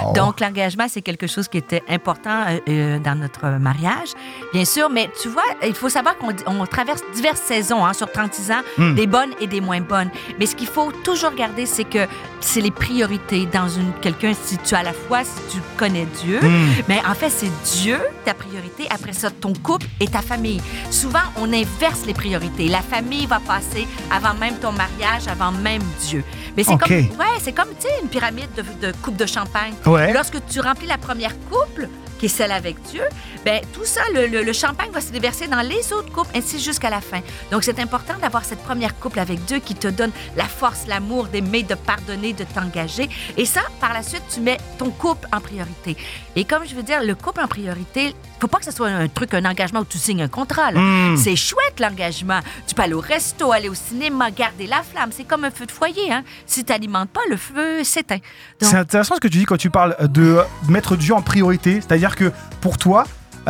Wow. 0.06 0.14
Donc, 0.14 0.40
l'engagement, 0.40 0.86
c'est 0.90 1.02
quelque 1.02 1.26
chose 1.28 1.48
qui 1.48 1.58
était 1.58 1.82
important 1.90 2.44
euh, 2.48 2.60
euh, 2.70 3.00
dans 3.00 3.16
notre 3.16 3.48
mariage, 3.60 4.10
bien 4.54 4.66
sûr. 4.66 4.90
Mais 4.90 5.10
tu 5.22 5.30
vois, 5.30 5.44
il 5.66 5.74
faut 5.74 5.90
savoir 5.90 6.18
qu'on 6.18 6.34
on 6.48 6.66
traverse 6.66 7.02
diverses 7.16 7.42
saisons 7.42 7.86
hein, 7.86 7.94
sur 7.94 8.12
36 8.12 8.52
ans, 8.52 8.62
Hmm. 8.78 8.96
des 8.96 9.08
bonnes 9.08 9.32
et 9.42 9.48
des 9.48 9.60
moins 9.62 9.82
bonnes. 9.82 10.10
Mais 10.40 10.46
ce 10.46 10.56
qu'il 10.56 10.68
faut 10.68 10.92
toujours 11.04 11.32
garder, 11.34 11.66
c'est 11.66 11.84
que 11.84 12.08
c'est 12.40 12.62
les 12.62 12.72
priorités 12.72 13.46
dans 13.48 13.68
une 13.68 13.92
quelqu'un. 14.02 14.34
Si 14.34 14.58
tu 14.58 14.76
as 14.76 14.84
la 14.84 14.94
foi, 14.94 15.24
si 15.24 15.56
tu 15.58 15.62
connais 15.78 16.06
Dieu, 16.24 16.40
Hmm. 16.42 16.70
mais 16.88 17.02
en 17.10 17.14
fait, 17.16 17.30
c'est 17.30 17.52
Dieu 17.82 18.00
ta 18.26 18.34
priorité. 18.34 18.88
Après 18.90 19.14
ça, 19.14 19.30
ton 19.32 19.54
couple 19.54 19.88
et 20.00 20.08
ta 20.08 20.22
famille. 20.22 20.62
Souvent, 20.90 21.20
on 21.38 21.52
inverse 21.52 22.06
les 22.06 22.14
priorités. 22.14 22.68
La 22.68 22.82
famille 22.82 23.26
va 23.26 23.40
passer 23.40 23.88
avant 24.12 24.34
même 24.36 24.56
ton 24.56 24.72
mariage, 24.72 25.28
avant 25.28 25.52
même 25.52 25.82
Dieu. 26.08 26.24
Mais 26.56 26.64
c'est 26.64 26.78
comme, 26.78 26.92
ouais, 26.92 27.38
c'est 27.40 27.54
comme, 27.62 27.75
tu 27.75 27.81
sais, 27.81 27.94
une 28.02 28.10
pyramide 28.10 28.50
de, 28.56 28.88
de 28.88 28.94
coupe 29.02 29.18
de 29.18 29.25
champagne. 29.25 29.74
Ouais. 29.86 30.13
Lorsque 30.13 30.38
tu 30.48 30.60
remplis 30.60 30.88
la 30.88 30.98
première 30.98 31.34
couple, 31.50 31.88
qui 32.19 32.25
est 32.25 32.30
celle 32.30 32.52
avec 32.52 32.81
Dieu, 32.84 33.04
ben 33.46 33.62
tout 33.74 33.86
ça, 33.86 34.02
le, 34.14 34.28
le- 34.28 34.44
le 34.44 34.54
champagne 34.54 34.92
va 34.92 35.02
se 35.02 35.12
déverser 35.12 35.48
dans 35.48 35.62
les 35.62 35.92
autres 35.94 36.12
couples, 36.12 36.30
ainsi 36.36 36.60
jusqu'à 36.60 36.90
la 36.90 37.02
fin. 37.02 37.22
Donc, 37.52 37.64
c'est 37.64 37.80
important 37.80 38.14
d'avoir 38.22 38.46
cette 38.46 38.60
première 38.64 38.98
couple 39.00 39.20
avec 39.20 39.44
Dieu 39.46 39.60
qui 39.60 39.76
te 39.76 39.88
donne 39.88 40.12
la 40.36 40.46
force, 40.46 40.86
l'amour 40.88 41.26
d'aimer, 41.28 41.64
de 41.64 41.76
pardonner, 41.76 42.34
de 42.34 42.44
t'engager. 42.44 43.10
Et 43.38 43.46
ça, 43.46 43.62
par 43.80 43.94
la 43.94 44.04
suite, 44.04 44.24
tu 44.34 44.40
mets 44.42 44.58
ton 44.78 44.90
couple 44.92 45.28
en 45.34 45.40
priorité. 45.42 45.98
Et 46.36 46.46
comme 46.46 46.66
je 46.68 46.76
veux 46.76 46.84
dire, 46.84 47.04
le 47.04 47.16
couple 47.16 47.42
en 47.42 47.48
priorité, 47.48 48.16
faut 48.40 48.48
pas 48.48 48.60
que 48.60 48.66
ce 48.66 48.72
soit 48.72 48.88
un 48.90 49.08
truc, 49.08 49.34
un 49.34 49.46
engagement 49.46 49.82
où 49.82 49.86
tu 49.86 49.98
signes 49.98 50.22
un 50.24 50.28
contrat. 50.28 50.72
Hmm. 50.72 51.18
C'est 51.18 51.36
chouette 51.36 51.80
l'engagement. 51.80 52.40
Tu 52.68 52.74
peux 52.76 52.82
aller 52.84 52.94
au 52.94 53.00
resto, 53.02 53.52
aller 53.52 53.70
au 53.70 53.74
cinéma, 53.76 54.32
garder 54.32 54.68
la 54.68 54.82
flamme. 54.84 55.10
C'est 55.16 55.26
comme 55.26 55.44
un 55.46 55.52
feu 55.52 55.66
de 55.66 55.72
foyer. 55.72 56.12
Hein? 56.12 56.24
Si 56.46 56.64
tu 56.64 56.72
n'alimentes 56.72 57.10
pas, 57.10 57.22
le 57.30 57.38
feu 57.38 57.84
s'éteint. 57.84 58.16
Donc- 58.16 58.70
C'est 58.70 58.78
intéressant 58.78 59.16
ce 59.16 59.20
que 59.20 59.28
tu 59.28 59.38
dis 59.40 59.46
quand 59.46 59.58
tu 59.58 59.70
parles 59.70 59.96
de 60.00 60.40
mettre 60.70 60.96
Dieu 60.96 61.14
en 61.14 61.22
priorité. 61.22 61.76
C'est-à-dire 61.82 62.16
que 62.16 62.32
pour 62.62 62.78
toi, 62.78 63.04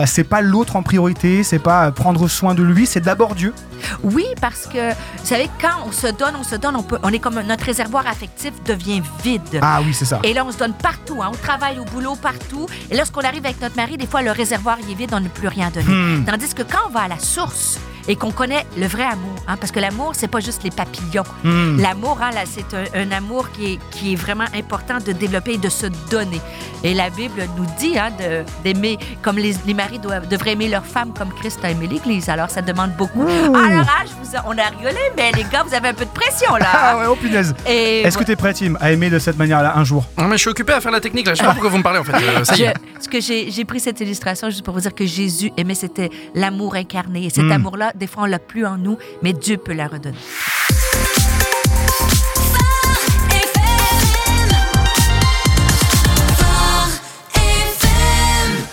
c'est 0.05 0.23
pas 0.23 0.41
l'autre 0.41 0.75
en 0.75 0.83
priorité, 0.83 1.43
c'est 1.43 1.59
pas 1.59 1.87
euh, 1.87 1.91
prendre 1.91 2.27
soin 2.27 2.55
de 2.55 2.63
lui, 2.63 2.85
c'est 2.85 3.01
d'abord 3.01 3.35
Dieu. 3.35 3.53
Oui, 4.03 4.25
parce 4.39 4.67
que, 4.67 4.91
vous 4.91 5.25
savez, 5.25 5.49
quand 5.59 5.85
on 5.85 5.91
se 5.91 6.07
donne, 6.07 6.35
on 6.39 6.43
se 6.43 6.55
donne, 6.55 6.75
on, 6.75 6.83
peut, 6.83 6.97
on 7.03 7.09
est 7.09 7.19
comme 7.19 7.39
notre 7.41 7.65
réservoir 7.65 8.07
affectif 8.07 8.51
devient 8.65 9.01
vide. 9.23 9.59
Ah 9.61 9.81
oui, 9.83 9.93
c'est 9.93 10.05
ça. 10.05 10.19
Et 10.23 10.33
là, 10.33 10.45
on 10.45 10.51
se 10.51 10.57
donne 10.57 10.73
partout, 10.73 11.21
hein, 11.21 11.29
au 11.31 11.35
travail, 11.35 11.79
au 11.79 11.85
boulot, 11.85 12.15
partout. 12.15 12.67
Et 12.89 12.95
lorsqu'on 12.95 13.21
arrive 13.21 13.45
avec 13.45 13.61
notre 13.61 13.75
mari, 13.75 13.97
des 13.97 14.07
fois, 14.07 14.21
le 14.21 14.31
réservoir 14.31 14.77
il 14.83 14.91
est 14.91 14.95
vide, 14.95 15.11
on 15.13 15.19
n'a 15.19 15.29
plus 15.29 15.47
rien 15.47 15.69
donné. 15.69 15.87
Hmm. 15.87 16.25
Tandis 16.25 16.53
que 16.53 16.63
quand 16.63 16.87
on 16.87 16.91
va 16.91 17.01
à 17.01 17.07
la 17.07 17.19
source 17.19 17.79
et 18.07 18.15
qu'on 18.15 18.31
connaît 18.31 18.65
le 18.77 18.87
vrai 18.87 19.03
amour, 19.03 19.35
hein, 19.47 19.57
parce 19.57 19.71
que 19.71 19.79
l'amour, 19.79 20.11
c'est 20.13 20.27
pas 20.27 20.39
juste 20.39 20.63
les 20.63 20.71
papillons. 20.71 21.23
Hmm. 21.43 21.79
L'amour, 21.79 22.17
hein, 22.21 22.31
là, 22.33 22.41
c'est 22.45 22.65
un, 22.73 22.83
un 23.01 23.11
amour 23.11 23.51
qui 23.51 23.73
est, 23.73 23.79
qui 23.91 24.13
est 24.13 24.15
vraiment 24.15 24.45
important 24.55 24.97
de 25.05 25.11
développer 25.11 25.53
et 25.53 25.57
de 25.57 25.69
se 25.69 25.87
donner. 26.09 26.41
Et 26.83 26.93
la 26.93 27.09
Bible 27.09 27.47
nous 27.57 27.65
dit 27.79 27.97
hein, 27.99 28.09
de- 28.19 28.43
d'aimer, 28.63 28.97
comme 29.21 29.37
les, 29.37 29.53
les 29.65 29.73
maris 29.73 29.99
doivent, 29.99 30.27
devraient 30.27 30.53
aimer 30.53 30.67
leur 30.69 30.85
femme 30.85 31.13
comme 31.17 31.29
Christ 31.33 31.59
a 31.63 31.69
aimé 31.71 31.87
l'Église. 31.87 32.27
Alors, 32.29 32.49
ça 32.49 32.61
demande 32.61 32.91
beaucoup. 32.97 33.21
Ouh. 33.23 33.55
Alors, 33.55 33.85
ah, 33.87 34.03
je 34.05 34.11
vous 34.29 34.35
a- 34.35 34.43
on 34.47 34.57
a 34.57 34.63
rigolé, 34.77 34.99
mais 35.15 35.31
les 35.33 35.43
gars, 35.43 35.63
vous 35.67 35.73
avez 35.75 35.89
un 35.89 35.93
peu 35.93 36.05
de 36.05 36.09
pression, 36.09 36.53
Ah 36.55 36.59
là. 36.59 36.97
ouais, 36.99 37.05
oh 37.09 37.15
punaise. 37.15 37.53
Et 37.67 38.01
Est-ce 38.01 38.17
que 38.17 38.23
t'es 38.23 38.35
prêt, 38.35 38.53
Tim, 38.53 38.75
à 38.79 38.91
aimer 38.91 39.09
de 39.09 39.19
cette 39.19 39.37
manière-là 39.37 39.73
un 39.77 39.83
jour? 39.83 40.05
Non, 40.17 40.25
mais 40.25 40.37
je 40.37 40.41
suis 40.41 40.49
occupé 40.49 40.73
à 40.73 40.81
faire 40.81 40.91
la 40.91 40.99
technique 41.01 41.27
là. 41.27 41.33
Je 41.33 41.39
sais 41.39 41.45
pas 41.45 41.51
pourquoi 41.53 41.69
vous 41.69 41.77
me 41.77 41.83
parlez 41.83 41.99
en 41.99 42.03
fait. 42.03 42.13
Euh, 42.13 42.43
ça 42.43 42.55
y 42.55 42.63
est. 42.63 42.73
Je- 42.97 43.03
ce 43.03 43.09
que 43.09 43.19
j'ai 43.21 43.49
j'ai 43.51 43.65
pris 43.65 43.79
cette 43.79 43.99
illustration 43.99 44.49
juste 44.49 44.63
pour 44.63 44.73
vous 44.73 44.79
dire 44.81 44.93
que 44.93 45.05
Jésus 45.05 45.51
aimait, 45.57 45.73
c'était 45.75 46.09
l'amour 46.35 46.75
incarné. 46.75 47.25
Et 47.25 47.29
cet 47.29 47.45
Mm. 47.45 47.51
amour-là, 47.51 47.90
des 47.95 48.07
fois, 48.07 48.23
on 48.23 48.25
l'a 48.27 48.39
plus 48.39 48.65
en 48.65 48.77
nous, 48.77 48.97
mais 49.21 49.33
Dieu 49.33 49.57
peut 49.57 49.73
la 49.73 49.87
redonner. 49.87 50.17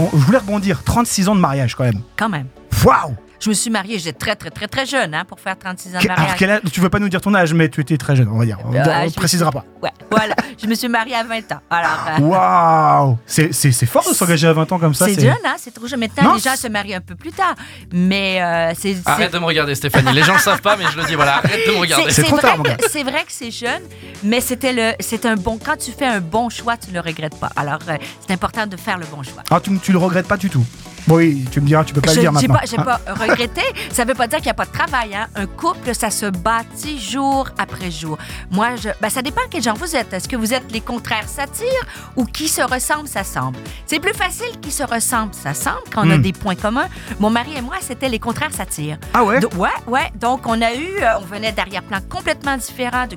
On- 0.00 0.10
Je 0.12 0.16
voulais 0.24 0.38
rebondir, 0.38 0.82
36 0.84 1.28
ans 1.28 1.34
de 1.34 1.40
mariage 1.40 1.74
quand 1.74 1.84
même. 1.84 2.00
Quand 2.16 2.28
même. 2.28 2.46
Waouh 2.84 3.16
Je 3.40 3.48
me 3.50 3.54
suis 3.54 3.70
mariée, 3.70 3.98
j'étais 4.00 4.18
très, 4.18 4.34
très, 4.34 4.50
très, 4.50 4.66
très 4.66 4.84
jeune 4.84 5.14
hein, 5.14 5.24
pour 5.24 5.38
faire 5.38 5.56
36 5.56 5.90
ans 5.94 6.00
de 6.00 6.04
Alors, 6.06 6.18
mariage. 6.18 6.36
quel 6.38 6.50
âge- 6.50 6.60
tu 6.72 6.80
veux 6.80 6.88
pas 6.88 6.98
nous 6.98 7.08
dire 7.08 7.20
ton 7.20 7.32
âge, 7.34 7.54
mais 7.54 7.68
tu 7.68 7.80
étais 7.80 7.96
très 7.96 8.16
jeune, 8.16 8.28
on 8.28 8.38
va 8.38 8.44
dire. 8.44 8.58
On 8.64 8.74
Euh, 8.74 8.78
ne 9.04 9.10
précisera 9.12 9.50
suis- 9.52 9.60
pas. 9.60 9.64
Ouais, 9.80 9.92
voilà. 10.10 10.34
je 10.60 10.66
me 10.66 10.74
suis 10.74 10.88
mariée 10.88 11.14
à 11.14 11.22
20 11.22 11.52
ans. 11.52 11.60
Alors, 11.70 12.06
euh, 12.18 12.22
Waouh 12.22 13.18
C'est 13.26 13.52
c'est- 13.52 13.86
fort 13.86 14.04
de 14.08 14.12
s'engager 14.12 14.48
à 14.48 14.52
20 14.52 14.70
ans 14.72 14.78
comme 14.80 14.92
ça. 14.94 15.06
c'est 15.06 15.20
jeune, 15.20 15.36
hein? 15.44 15.54
C'est 15.56 15.72
trop 15.72 15.86
jeune. 15.86 16.00
Maintenant, 16.00 16.30
Non, 16.30 16.34
les 16.34 16.40
gens 16.40 16.56
se 16.56 16.66
marient 16.66 16.94
un 16.96 17.00
peu 17.00 17.14
plus 17.14 17.30
tard. 17.30 17.54
Mais 17.92 18.42
euh, 18.42 18.72
c'est. 18.76 18.96
Arrête 19.06 19.32
de 19.32 19.38
me 19.38 19.44
regarder, 19.44 19.74
Stéphanie. 19.76 20.12
Les 20.12 20.24
gens 20.24 20.34
le 20.34 20.40
savent 20.40 20.60
pas, 20.62 20.76
mais 20.76 20.84
je 20.92 20.96
le 20.98 21.04
dis. 21.04 21.14
Voilà, 21.14 21.36
arrête 21.36 21.64
de 21.66 21.72
me 21.72 21.78
regarder. 21.78 22.10
C'est 22.10 22.22
trop 22.24 22.36
vrai 22.36 22.42
tard, 22.42 22.56
mon 22.58 22.64
que- 22.64 22.68
gars. 22.70 22.76
C'est 22.90 23.04
vrai 23.04 23.20
que 23.24 23.30
c'est 23.32 23.52
jeune, 23.52 23.82
mais 24.24 24.40
c'était 24.40 24.72
le, 24.72 24.92
c'est 24.98 25.26
un 25.26 25.36
bon. 25.36 25.58
Quand 25.64 25.76
tu 25.76 25.92
fais 25.92 26.06
un 26.06 26.20
bon 26.20 26.48
choix, 26.48 26.76
tu 26.76 26.88
ne 26.90 26.94
le 26.94 27.00
regrettes 27.00 27.38
pas. 27.38 27.50
Alors, 27.54 27.78
euh, 27.88 27.96
c'est 28.26 28.32
important 28.34 28.66
de 28.66 28.76
faire 28.76 28.98
le 28.98 29.06
bon 29.06 29.22
choix. 29.22 29.44
Ah, 29.50 29.60
tu, 29.60 29.78
tu 29.78 29.92
le 29.92 29.98
regrettes 29.98 30.26
pas 30.26 30.36
du 30.36 30.50
tout 30.50 30.64
Bon, 31.08 31.16
Oui, 31.16 31.44
tu 31.50 31.60
me 31.62 31.66
diras, 31.66 31.84
tu 31.84 31.94
peux 31.94 32.02
pas 32.02 32.10
Je 32.10 32.16
le 32.16 32.20
dire 32.20 32.32
maintenant. 32.32 32.54
pas, 32.56 32.60
j'ai 32.66 32.78
Hein 32.78 32.84
pas 32.84 33.00
regretté. 33.14 33.62
Ça 33.92 34.04
veut 34.04 34.12
pas 34.14 34.26
dire 34.26 34.38
qu'il 34.38 34.44
n'y 34.46 34.50
a 34.50 34.54
pas 34.54 34.66
de 34.66 34.72
travail. 34.72 35.14
Hein. 35.14 35.26
Un 35.34 35.46
couple, 35.46 35.94
ça 35.94 36.10
se 36.10 36.26
bâtit 36.26 37.00
jour 37.00 37.48
après 37.56 37.90
jour. 37.90 38.18
Moi, 38.50 38.76
je, 38.76 38.90
ben, 39.00 39.08
ça 39.08 39.22
dépend 39.22 39.40
quel 39.50 39.62
genre 39.62 39.74
vous 39.76 39.96
êtes. 39.96 40.12
Est-ce 40.12 40.28
que 40.28 40.36
vous 40.36 40.52
êtes 40.52 40.70
les 40.70 40.82
contraires 40.82 41.26
s'attirent 41.28 41.66
ou 42.14 42.24
qui 42.26 42.46
se 42.46 42.60
ressemblent 42.60 43.08
s'assemblent? 43.08 43.58
C'est 43.86 44.00
plus 44.00 44.12
facile 44.12 44.60
qui 44.60 44.70
se 44.70 44.82
ressemblent 44.82 45.32
s'assemblent 45.34 45.80
quand 45.92 46.06
on 46.06 46.10
a 46.10 46.18
Hmm. 46.18 46.22
des 46.22 46.32
points 46.34 46.54
communs. 46.56 46.88
Mon 47.20 47.30
mari 47.30 47.52
et 47.56 47.62
moi, 47.62 47.76
c'était 47.80 48.10
les 48.10 48.18
contraires 48.18 48.52
s'attirent. 48.52 48.98
Ah 49.14 49.24
ouais? 49.24 49.40
Do- 49.40 49.48
ouais, 49.56 49.70
ouais. 49.86 50.12
Donc, 50.20 50.46
on 50.46 50.60
a 50.60 50.74
eu, 50.74 50.98
euh, 51.00 51.18
on 51.20 51.24
venait 51.24 51.52
d'arrière-plans 51.52 52.00
complètement 52.10 52.56
différents, 52.58 53.06
de, 53.06 53.16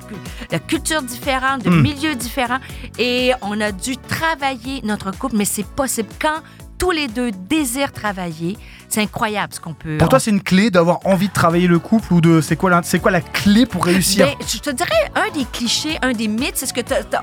de 0.50 0.58
cultures 0.62 1.02
différentes, 1.02 1.62
de 1.62 1.70
Hmm. 1.70 1.82
milieux 1.82 2.14
différents. 2.14 2.60
Et 2.98 3.32
on 3.42 3.60
a 3.60 3.70
dû 3.70 3.98
travailler 3.98 4.80
notre 4.82 5.10
couple, 5.10 5.36
mais 5.36 5.44
c'est 5.44 5.66
possible 5.66 6.08
quand 6.20 6.40
tous 6.82 6.90
les 6.90 7.06
deux 7.06 7.30
désirent 7.30 7.92
travailler. 7.92 8.58
C'est 8.92 9.00
incroyable 9.00 9.54
ce 9.54 9.58
qu'on 9.60 9.72
peut. 9.72 9.96
Pour 9.96 10.10
toi, 10.10 10.20
c'est 10.20 10.30
une 10.30 10.42
clé 10.42 10.70
d'avoir 10.70 10.98
envie 11.06 11.28
de 11.28 11.32
travailler 11.32 11.66
le 11.66 11.78
couple 11.78 12.12
ou 12.12 12.20
de. 12.20 12.42
C'est 12.42 12.56
quoi, 12.56 12.68
la- 12.68 12.82
quoi 13.00 13.10
la 13.10 13.22
clé 13.22 13.64
pour 13.64 13.86
réussir? 13.86 14.26
Ben, 14.26 14.34
je 14.46 14.58
te 14.58 14.68
dirais, 14.68 15.10
un 15.14 15.30
des 15.32 15.46
clichés, 15.46 15.98
un 16.02 16.12
des 16.12 16.28
mythes, 16.28 16.56
c'est 16.58 16.66
ce 16.66 16.74
que 16.74 16.82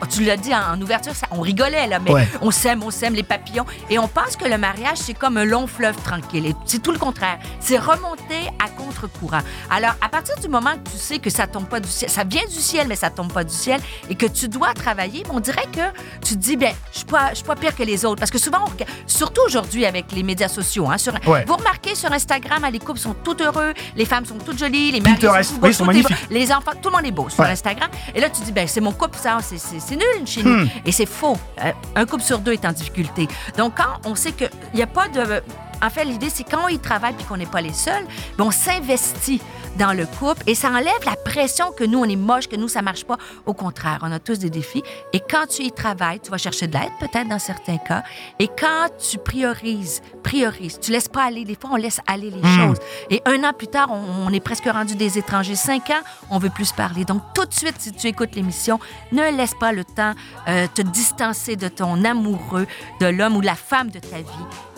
tu 0.09 0.23
l'as 0.23 0.35
dit 0.37 0.51
en, 0.51 0.73
en 0.75 0.81
ouverture, 0.81 1.13
ça- 1.13 1.27
on 1.29 1.41
rigolait, 1.41 1.85
là, 1.85 1.99
mais 1.99 2.11
Ouais. 2.11 2.27
on 2.41 2.49
s'aime, 2.49 2.81
on 2.81 2.89
s'aime 2.89 3.13
les 3.13 3.21
papillons. 3.21 3.67
Et 3.91 3.99
on 3.99 4.07
pense 4.07 4.35
que 4.35 4.45
le 4.49 4.57
mariage, 4.57 4.97
c'est 4.97 5.13
comme 5.13 5.37
un 5.37 5.45
long 5.45 5.67
fleuve 5.67 5.95
tranquille. 6.01 6.47
Et 6.47 6.55
c'est 6.65 6.81
tout 6.81 6.91
le 6.91 6.97
contraire. 6.97 7.37
C'est 7.59 7.77
remonter 7.77 8.47
à 8.57 8.67
contre-courant. 8.69 9.41
Alors, 9.69 9.93
à 10.01 10.09
partir 10.09 10.35
du 10.41 10.47
moment 10.47 10.71
que 10.71 10.89
tu 10.89 10.97
sais 10.97 11.19
que 11.19 11.29
ça 11.29 11.45
tombe 11.45 11.67
pas 11.67 11.79
du 11.79 11.87
ciel, 11.89 12.09
ça 12.09 12.23
vient 12.23 12.45
du 12.49 12.55
ciel, 12.59 12.87
mais 12.87 12.95
ça 12.95 13.11
tombe 13.11 13.31
pas 13.31 13.43
du 13.43 13.53
ciel, 13.53 13.79
et 14.09 14.15
que 14.15 14.25
tu 14.25 14.47
dois 14.47 14.73
travailler, 14.73 15.21
on 15.31 15.39
dirait 15.39 15.67
que 15.71 15.81
tu 16.25 16.33
te 16.33 16.39
dis, 16.39 16.57
ben, 16.57 16.73
je 16.91 16.97
suis 16.97 17.05
pas, 17.05 17.29
pas 17.45 17.55
pire 17.55 17.75
que 17.75 17.83
les 17.83 18.05
autres. 18.05 18.19
Parce 18.19 18.31
que 18.31 18.39
souvent, 18.39 18.65
on 18.65 18.71
surtout 19.05 19.41
aujourd'hui 19.45 19.85
avec 19.85 20.11
les 20.13 20.23
médias 20.23 20.47
sociaux, 20.47 20.89
hein, 20.89 20.97
sur, 20.97 21.13
Ouais. 21.27 21.45
vous 21.47 21.58
remarquez 21.59 21.95
sur 21.95 22.11
Instagram, 22.11 22.63
hein, 22.63 22.69
les 22.71 22.79
couples 22.79 22.99
sont 22.99 23.13
tout 23.23 23.37
heureux, 23.41 23.73
les 23.95 24.05
femmes 24.05 24.25
sont 24.25 24.37
toutes 24.37 24.57
jolies, 24.57 24.91
les 24.91 25.01
maris 25.01 25.15
sont 25.21 25.55
tout 25.55 25.59
beaux, 25.59 25.71
sont 25.73 25.85
tout 25.85 25.91
est. 25.91 26.31
Les 26.31 26.51
enfants, 26.51 26.71
tout 26.81 26.89
le 26.89 26.95
monde 26.95 27.05
est 27.05 27.11
beau 27.11 27.29
sur 27.29 27.39
Ouais. 27.43 27.51
Instagram. 27.51 27.89
Et 28.15 28.19
là, 28.21 28.29
tu 28.29 28.41
dis, 28.41 28.51
ben, 28.51 28.67
c'est 28.67 28.81
mon 28.81 28.91
couple, 28.91 29.17
ça, 29.17 29.37
c'est- 29.41 29.57
c'est 29.57 29.79
c'est 29.79 29.95
nul 29.95 30.25
chez 30.25 30.43
nous. 30.43 30.63
Hmm. 30.65 30.69
Et 30.85 30.91
c'est 30.91 31.05
faux. 31.05 31.37
Euh, 31.63 31.71
un 31.95 32.05
couple 32.05 32.23
sur 32.23 32.39
deux 32.39 32.53
est 32.53 32.65
en 32.65 32.71
difficulté. 32.71 33.27
Donc, 33.57 33.75
quand 33.77 33.99
on 34.09 34.15
sait 34.15 34.31
qu'il 34.31 34.49
n'y 34.73 34.81
a 34.81 34.87
pas 34.87 35.07
de. 35.07 35.41
En 35.81 35.89
fait, 35.89 36.05
l'idée, 36.05 36.29
c'est 36.29 36.43
quand 36.43 36.67
ils 36.67 36.79
travaillent 36.79 37.13
puis 37.13 37.25
qu'on 37.25 37.37
n'est 37.37 37.45
pas 37.45 37.61
les 37.61 37.73
seuls, 37.73 38.05
ben, 38.37 38.45
on 38.45 38.51
s'investit 38.51 39.41
dans 39.77 39.93
le 39.93 40.05
couple 40.05 40.43
et 40.47 40.55
ça 40.55 40.69
enlève 40.69 41.05
la 41.05 41.15
pression 41.15 41.71
que 41.71 41.83
nous, 41.83 41.99
on 41.99 42.05
est 42.05 42.15
moche, 42.15 42.47
que 42.47 42.55
nous, 42.55 42.67
ça 42.67 42.81
marche 42.81 43.05
pas. 43.05 43.17
Au 43.45 43.53
contraire, 43.53 43.99
on 44.01 44.11
a 44.11 44.19
tous 44.19 44.39
des 44.39 44.49
défis. 44.49 44.83
Et 45.13 45.19
quand 45.19 45.47
tu 45.47 45.63
y 45.63 45.71
travailles, 45.71 46.19
tu 46.19 46.31
vas 46.31 46.37
chercher 46.37 46.67
de 46.67 46.73
l'aide, 46.73 46.91
peut-être 46.99 47.27
dans 47.27 47.39
certains 47.39 47.77
cas. 47.77 48.03
Et 48.39 48.47
quand 48.47 48.87
tu 48.97 49.17
priorises, 49.17 50.01
priorises, 50.23 50.79
tu 50.79 50.91
laisses 50.91 51.07
pas 51.07 51.23
aller. 51.23 51.45
Des 51.45 51.55
fois, 51.55 51.71
on 51.73 51.75
laisse 51.75 52.01
aller 52.07 52.29
les 52.29 52.41
choses. 52.57 52.77
Et 53.09 53.21
un 53.25 53.43
an 53.43 53.53
plus 53.53 53.67
tard, 53.67 53.89
on, 53.91 54.27
on 54.27 54.33
est 54.33 54.39
presque 54.39 54.65
rendu 54.65 54.95
des 54.95 55.17
étrangers. 55.17 55.55
Cinq 55.55 55.89
ans, 55.89 56.01
on 56.29 56.39
veut 56.39 56.49
plus 56.49 56.71
parler. 56.71 57.05
Donc, 57.05 57.21
tout 57.33 57.45
de 57.45 57.53
suite, 57.53 57.75
si 57.77 57.91
tu 57.91 58.07
écoutes 58.07 58.35
l'émission, 58.35 58.79
ne 59.11 59.35
laisse 59.35 59.53
pas 59.59 59.71
le 59.71 59.83
temps 59.83 60.13
euh, 60.47 60.67
te 60.73 60.81
distancer 60.81 61.55
de 61.55 61.67
ton 61.67 62.03
amoureux, 62.03 62.67
de 62.99 63.05
l'homme 63.07 63.35
ou 63.37 63.41
de 63.41 63.45
la 63.45 63.55
femme 63.55 63.89
de 63.89 63.99
ta 63.99 64.17
vie 64.17 64.23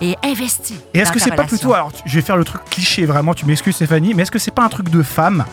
et 0.01 0.15
investis. 0.23 0.79
Et 0.93 0.99
est-ce 0.99 1.11
que 1.11 1.19
c'est 1.19 1.35
pas 1.35 1.45
plutôt, 1.45 1.73
alors 1.73 1.91
je 2.05 2.15
vais 2.15 2.21
faire 2.21 2.37
le 2.37 2.43
truc 2.43 2.61
cliché 2.69 3.05
vraiment, 3.05 3.33
tu 3.33 3.45
m'excuses 3.45 3.75
Stéphanie, 3.75 4.13
mais 4.13 4.23
est-ce 4.23 4.31
que 4.31 4.39
c'est 4.39 4.53
pas 4.53 4.63
un 4.63 4.69
truc 4.69 4.89
de 4.89 5.01
femme 5.03 5.45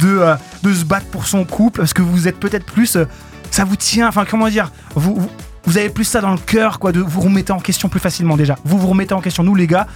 de, 0.00 0.18
euh, 0.18 0.34
de 0.62 0.72
se 0.72 0.84
battre 0.84 1.06
pour 1.06 1.26
son 1.26 1.44
couple? 1.44 1.80
Parce 1.80 1.92
que 1.92 2.02
vous 2.02 2.28
êtes 2.28 2.38
peut-être 2.38 2.66
plus, 2.66 2.96
euh, 2.96 3.04
ça 3.50 3.64
vous 3.64 3.76
tient, 3.76 4.08
enfin 4.08 4.24
comment 4.24 4.48
dire, 4.48 4.70
vous, 4.94 5.16
vous, 5.16 5.30
vous 5.64 5.78
avez 5.78 5.90
plus 5.90 6.04
ça 6.04 6.20
dans 6.20 6.32
le 6.32 6.38
cœur 6.38 6.78
quoi, 6.78 6.92
de 6.92 7.00
vous 7.00 7.20
remettez 7.20 7.52
en 7.52 7.58
question 7.58 7.88
plus 7.88 8.00
facilement 8.00 8.36
déjà. 8.36 8.56
Vous 8.64 8.78
vous 8.78 8.86
remettez 8.86 9.14
en 9.14 9.20
question, 9.20 9.42
nous 9.42 9.56
les 9.56 9.66
gars, 9.66 9.88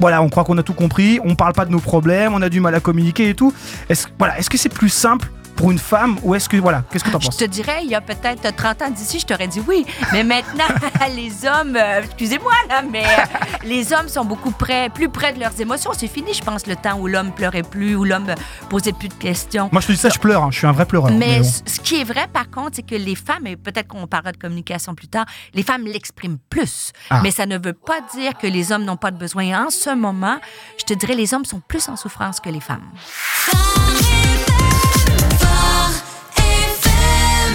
voilà, 0.00 0.20
on 0.22 0.28
croit 0.28 0.42
qu'on 0.44 0.58
a 0.58 0.64
tout 0.64 0.74
compris, 0.74 1.20
on 1.24 1.36
parle 1.36 1.52
pas 1.52 1.64
de 1.64 1.70
nos 1.70 1.78
problèmes, 1.78 2.34
on 2.34 2.42
a 2.42 2.48
du 2.48 2.60
mal 2.60 2.74
à 2.74 2.80
communiquer 2.80 3.28
et 3.28 3.34
tout. 3.34 3.52
Est-ce 3.88 4.08
voilà, 4.18 4.38
est-ce 4.38 4.50
que 4.50 4.58
c'est 4.58 4.68
plus 4.68 4.88
simple 4.88 5.30
pour 5.56 5.70
une 5.70 5.78
femme 5.78 6.18
ou 6.22 6.34
est-ce 6.34 6.48
que 6.48 6.56
voilà, 6.56 6.84
qu'est-ce 6.90 7.04
que 7.04 7.10
t'en 7.10 7.20
Je 7.20 7.26
penses 7.26 7.36
te 7.36 7.44
dirais, 7.44 7.80
il 7.84 7.90
y 7.90 7.94
a 7.94 8.00
peut-être 8.00 8.54
30 8.54 8.82
ans 8.82 8.90
d'ici, 8.90 9.18
je 9.18 9.26
t'aurais 9.26 9.48
dit 9.48 9.62
oui. 9.66 9.86
Mais 10.12 10.24
maintenant, 10.24 10.64
les 11.14 11.46
hommes, 11.46 11.76
euh, 11.76 12.02
excusez-moi, 12.02 12.52
là, 12.68 12.82
mais 12.82 13.04
euh, 13.04 13.38
les 13.64 13.92
hommes 13.92 14.08
sont 14.08 14.24
beaucoup 14.24 14.50
près, 14.50 14.88
plus 14.90 15.08
près 15.08 15.32
de 15.32 15.40
leurs 15.40 15.58
émotions. 15.60 15.92
C'est 15.96 16.08
fini, 16.08 16.34
je 16.34 16.42
pense, 16.42 16.66
le 16.66 16.76
temps 16.76 16.98
où 16.98 17.06
l'homme 17.06 17.32
pleurait 17.32 17.62
plus, 17.62 17.94
où 17.94 18.04
l'homme 18.04 18.26
posait 18.68 18.92
plus 18.92 19.08
de 19.08 19.14
questions. 19.14 19.68
Moi 19.72 19.80
je 19.80 19.88
te 19.88 19.92
dis 19.92 19.98
ça, 19.98 20.08
je 20.08 20.18
pleure, 20.18 20.42
hein, 20.44 20.48
je 20.50 20.58
suis 20.58 20.66
un 20.66 20.72
vrai 20.72 20.86
pleureur. 20.86 21.12
Mais 21.12 21.40
bon. 21.40 21.48
ce 21.66 21.80
qui 21.80 22.00
est 22.00 22.04
vrai, 22.04 22.26
par 22.32 22.50
contre, 22.50 22.76
c'est 22.76 22.82
que 22.82 22.94
les 22.94 23.14
femmes, 23.14 23.46
et 23.46 23.56
peut-être 23.56 23.88
qu'on 23.88 24.06
parlera 24.06 24.32
de 24.32 24.38
communication 24.38 24.94
plus 24.94 25.08
tard, 25.08 25.26
les 25.54 25.62
femmes 25.62 25.84
l'expriment 25.84 26.38
plus. 26.50 26.92
Ah. 27.10 27.20
Mais 27.22 27.30
ça 27.30 27.46
ne 27.46 27.56
veut 27.56 27.72
pas 27.72 28.00
dire 28.14 28.36
que 28.38 28.46
les 28.46 28.72
hommes 28.72 28.84
n'ont 28.84 28.96
pas 28.96 29.10
de 29.10 29.18
besoin. 29.18 29.42
Et 29.42 29.54
en 29.54 29.70
ce 29.70 29.94
moment, 29.94 30.38
je 30.78 30.84
te 30.84 30.94
dirais, 30.94 31.14
les 31.14 31.34
hommes 31.34 31.44
sont 31.44 31.60
plus 31.60 31.88
en 31.88 31.96
souffrance 31.96 32.40
que 32.40 32.50
les 32.50 32.60
femmes. 32.60 32.90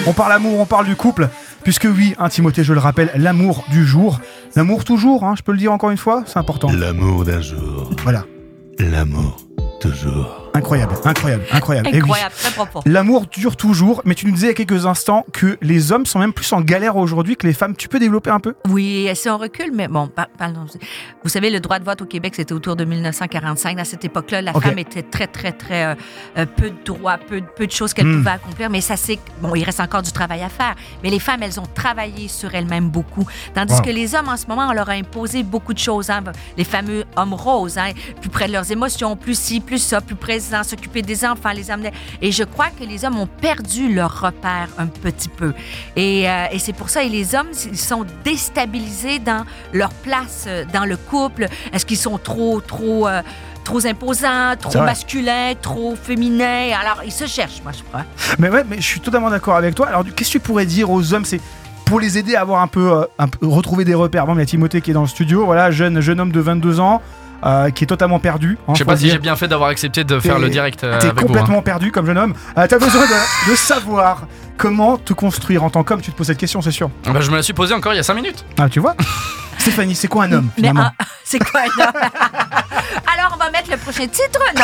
On 0.09 0.13
parle 0.13 0.31
amour, 0.31 0.59
on 0.61 0.65
parle 0.65 0.85
du 0.85 0.95
couple, 0.95 1.27
puisque 1.63 1.85
oui, 1.85 2.15
hein, 2.17 2.29
Timothée, 2.29 2.63
je 2.63 2.71
le 2.71 2.79
rappelle, 2.79 3.11
l'amour 3.15 3.65
du 3.69 3.85
jour, 3.85 4.21
l'amour 4.55 4.85
toujours, 4.85 5.25
hein, 5.25 5.35
je 5.37 5.43
peux 5.43 5.51
le 5.51 5.57
dire 5.57 5.73
encore 5.73 5.91
une 5.91 5.97
fois, 5.97 6.23
c'est 6.25 6.37
important. 6.37 6.71
L'amour 6.71 7.25
d'un 7.25 7.41
jour, 7.41 7.89
Voilà, 8.03 8.23
l'amour 8.79 9.35
toujours. 9.81 10.46
Incroyable, 10.57 10.93
incroyable, 11.05 11.43
incroyable. 11.51 11.89
Oui, 11.91 11.97
Incroyable, 11.97 12.33
très 12.37 12.51
profond. 12.51 12.81
L'amour 12.85 13.25
dure 13.27 13.55
toujours, 13.55 14.01
mais 14.05 14.15
tu 14.15 14.25
nous 14.25 14.31
disais 14.33 14.47
il 14.47 14.49
y 14.49 14.51
a 14.51 14.65
quelques 14.65 14.85
instants 14.85 15.25
que 15.33 15.57
les 15.61 15.91
hommes 15.91 16.05
sont 16.05 16.19
même 16.19 16.33
plus 16.33 16.51
en 16.53 16.61
galère 16.61 16.95
aujourd'hui 16.97 17.35
que 17.37 17.47
les 17.47 17.53
femmes. 17.53 17.75
Tu 17.75 17.87
peux 17.87 17.99
développer 17.99 18.29
un 18.29 18.39
peu? 18.39 18.55
Oui, 18.67 19.09
si 19.15 19.29
on 19.29 19.37
recule, 19.37 19.71
mais 19.73 19.87
bon, 19.87 20.07
par- 20.07 20.27
pardon. 20.37 20.65
Vous 21.23 21.29
savez, 21.29 21.49
le 21.49 21.59
droit 21.59 21.79
de 21.79 21.83
vote 21.85 22.01
au 22.01 22.05
Québec, 22.05 22.33
c'était 22.35 22.53
autour 22.53 22.75
de 22.75 22.85
1945. 22.85 23.79
À 23.79 23.85
cette 23.85 24.05
époque-là, 24.05 24.41
la 24.41 24.53
femme 24.53 24.77
était 24.79 25.03
très, 25.03 25.27
très, 25.27 25.51
très 25.51 25.85
euh, 25.85 25.95
euh, 26.37 26.45
peu 26.45 26.69
de 26.69 26.75
droits, 26.85 27.17
peu, 27.17 27.41
peu 27.55 27.67
de 27.67 27.71
choses 27.71 27.93
qu'elle 27.93 28.07
Hmm. 28.07 28.17
pouvait 28.19 28.31
accomplir. 28.31 28.69
Mais 28.69 28.81
ça, 28.81 28.95
c'est 28.97 29.19
bon, 29.41 29.53
il 29.55 29.63
reste 29.63 29.79
encore 29.79 30.01
du 30.01 30.11
travail 30.11 30.41
à 30.41 30.49
faire. 30.49 30.75
Mais 31.03 31.09
les 31.09 31.19
femmes, 31.19 31.43
elles 31.43 31.59
ont 31.59 31.67
travaillé 31.73 32.27
sur 32.27 32.53
elles-mêmes 32.55 32.89
beaucoup, 32.89 33.25
tandis 33.53 33.73
Wow. 33.73 33.81
que 33.81 33.89
les 33.89 34.15
hommes, 34.15 34.29
en 34.29 34.37
ce 34.37 34.47
moment, 34.47 34.67
on 34.69 34.73
leur 34.73 34.89
a 34.89 34.93
imposé 34.93 35.43
beaucoup 35.43 35.73
de 35.73 35.79
choses. 35.79 36.09
hein. 36.09 36.23
Les 36.57 36.63
fameux 36.63 37.03
hommes 37.15 37.33
roses, 37.33 37.77
hein, 37.77 37.91
plus 38.21 38.29
près 38.29 38.47
de 38.47 38.53
leurs 38.53 38.71
émotions, 38.71 39.15
plus 39.15 39.37
ci, 39.37 39.59
plus 39.59 39.77
ça, 39.79 40.01
plus 40.01 40.15
présents, 40.47 40.63
s'occuper 40.63 41.01
des 41.01 41.25
enfants, 41.25 41.51
les 41.53 41.69
amener. 41.71 41.91
Et 42.21 42.31
je 42.31 42.43
crois 42.43 42.67
que 42.67 42.83
les 42.83 43.05
hommes 43.05 43.19
ont 43.19 43.27
perdu 43.27 43.93
leur 43.93 44.21
repère 44.21 44.67
un 44.77 44.87
petit 44.87 45.29
peu. 45.29 45.53
Et, 45.95 46.29
euh, 46.29 46.45
et 46.51 46.59
c'est 46.59 46.73
pour 46.73 46.89
ça, 46.89 47.03
et 47.03 47.09
les 47.09 47.35
hommes, 47.35 47.47
ils 47.71 47.77
sont 47.77 48.05
déstabilisés 48.23 49.19
dans 49.19 49.45
leur 49.73 49.89
place 49.89 50.45
euh, 50.47 50.63
dans 50.73 50.85
le 50.85 50.97
couple. 50.97 51.47
Est-ce 51.73 51.85
qu'ils 51.85 51.97
sont 51.97 52.17
trop, 52.17 52.61
trop, 52.61 53.07
euh, 53.07 53.21
trop 53.63 53.85
imposants, 53.85 54.51
C'est 54.51 54.57
trop 54.59 54.71
vrai. 54.79 54.85
masculins, 54.85 55.53
trop 55.61 55.95
féminins? 55.95 56.71
Alors, 56.79 57.01
ils 57.05 57.11
se 57.11 57.25
cherchent, 57.25 57.61
moi, 57.63 57.71
je 57.77 57.83
crois. 57.83 58.03
Mais 58.39 58.49
ouais, 58.49 58.63
mais 58.67 58.77
je 58.77 58.81
suis 58.85 58.99
totalement 58.99 59.29
d'accord 59.29 59.55
avec 59.55 59.75
toi. 59.75 59.87
Alors, 59.87 60.03
qu'est-ce 60.15 60.29
que 60.29 60.37
tu 60.37 60.39
pourrais 60.39 60.65
dire 60.65 60.89
aux 60.89 61.13
hommes? 61.13 61.25
C'est 61.25 61.41
pour 61.85 61.99
les 61.99 62.17
aider 62.17 62.35
à 62.35 62.41
avoir 62.41 62.61
un 62.61 62.67
peu, 62.67 62.91
euh, 62.91 63.05
un 63.17 63.27
peu- 63.27 63.47
retrouver 63.47 63.85
des 63.85 63.95
repères. 63.95 64.25
Bon, 64.25 64.35
il 64.35 64.39
y 64.39 64.41
a 64.41 64.45
Timothée 64.45 64.81
qui 64.81 64.91
est 64.91 64.93
dans 64.93 65.01
le 65.01 65.07
studio, 65.07 65.45
voilà, 65.45 65.71
jeune, 65.71 65.99
jeune 66.01 66.19
homme 66.19 66.31
de 66.31 66.39
22 66.39 66.79
ans. 66.79 67.01
Euh, 67.45 67.69
qui 67.69 67.83
est 67.83 67.87
totalement 67.87 68.19
perdu. 68.19 68.57
hein, 68.67 68.73
Je 68.73 68.79
sais 68.79 68.85
pas 68.85 68.97
si 68.97 69.09
j'ai 69.09 69.19
bien 69.19 69.35
fait 69.35 69.47
d'avoir 69.47 69.69
accepté 69.69 70.03
de 70.03 70.19
faire 70.19 70.39
le 70.39 70.49
direct 70.49 70.83
euh, 70.83 70.97
T'es 70.99 71.07
avec 71.07 71.13
vous. 71.19 71.25
hein. 71.25 71.27
complètement 71.27 71.61
perdu 71.61 71.91
comme 71.91 72.05
jeune 72.05 72.17
homme. 72.17 72.33
Euh, 72.57 72.65
T'as 72.67 72.79
besoin 72.79 73.03
de, 73.05 73.51
de 73.51 73.55
savoir 73.55 74.27
comment 74.57 74.97
te 74.97 75.13
construire 75.13 75.63
en 75.63 75.69
tant 75.69 75.83
qu'homme. 75.83 76.01
Tu 76.01 76.11
te 76.11 76.17
poses 76.17 76.27
cette 76.27 76.37
question, 76.37 76.61
c'est 76.61 76.71
sûr. 76.71 76.89
Bah, 77.05 77.21
je 77.21 77.29
me 77.31 77.35
la 77.37 77.43
suis 77.43 77.53
posée 77.53 77.73
encore 77.73 77.93
il 77.93 77.97
y 77.97 77.99
a 77.99 78.03
5 78.03 78.13
minutes. 78.15 78.43
Ah, 78.59 78.67
tu 78.69 78.79
vois 78.79 78.95
Stéphanie, 79.57 79.95
c'est 79.95 80.07
quoi 80.07 80.25
un 80.25 80.31
homme 80.31 80.49
Mais 80.57 80.61
finalement 80.69 80.91
ah, 80.99 81.05
c'est 81.23 81.39
quoi 81.39 81.61
un 81.61 81.83
homme? 81.83 81.91
Alors, 83.13 83.33
on 83.35 83.37
va 83.43 83.49
mettre 83.51 83.69
le 83.71 83.77
prochain 83.77 84.07
titre? 84.07 84.39
Non. 84.55 84.63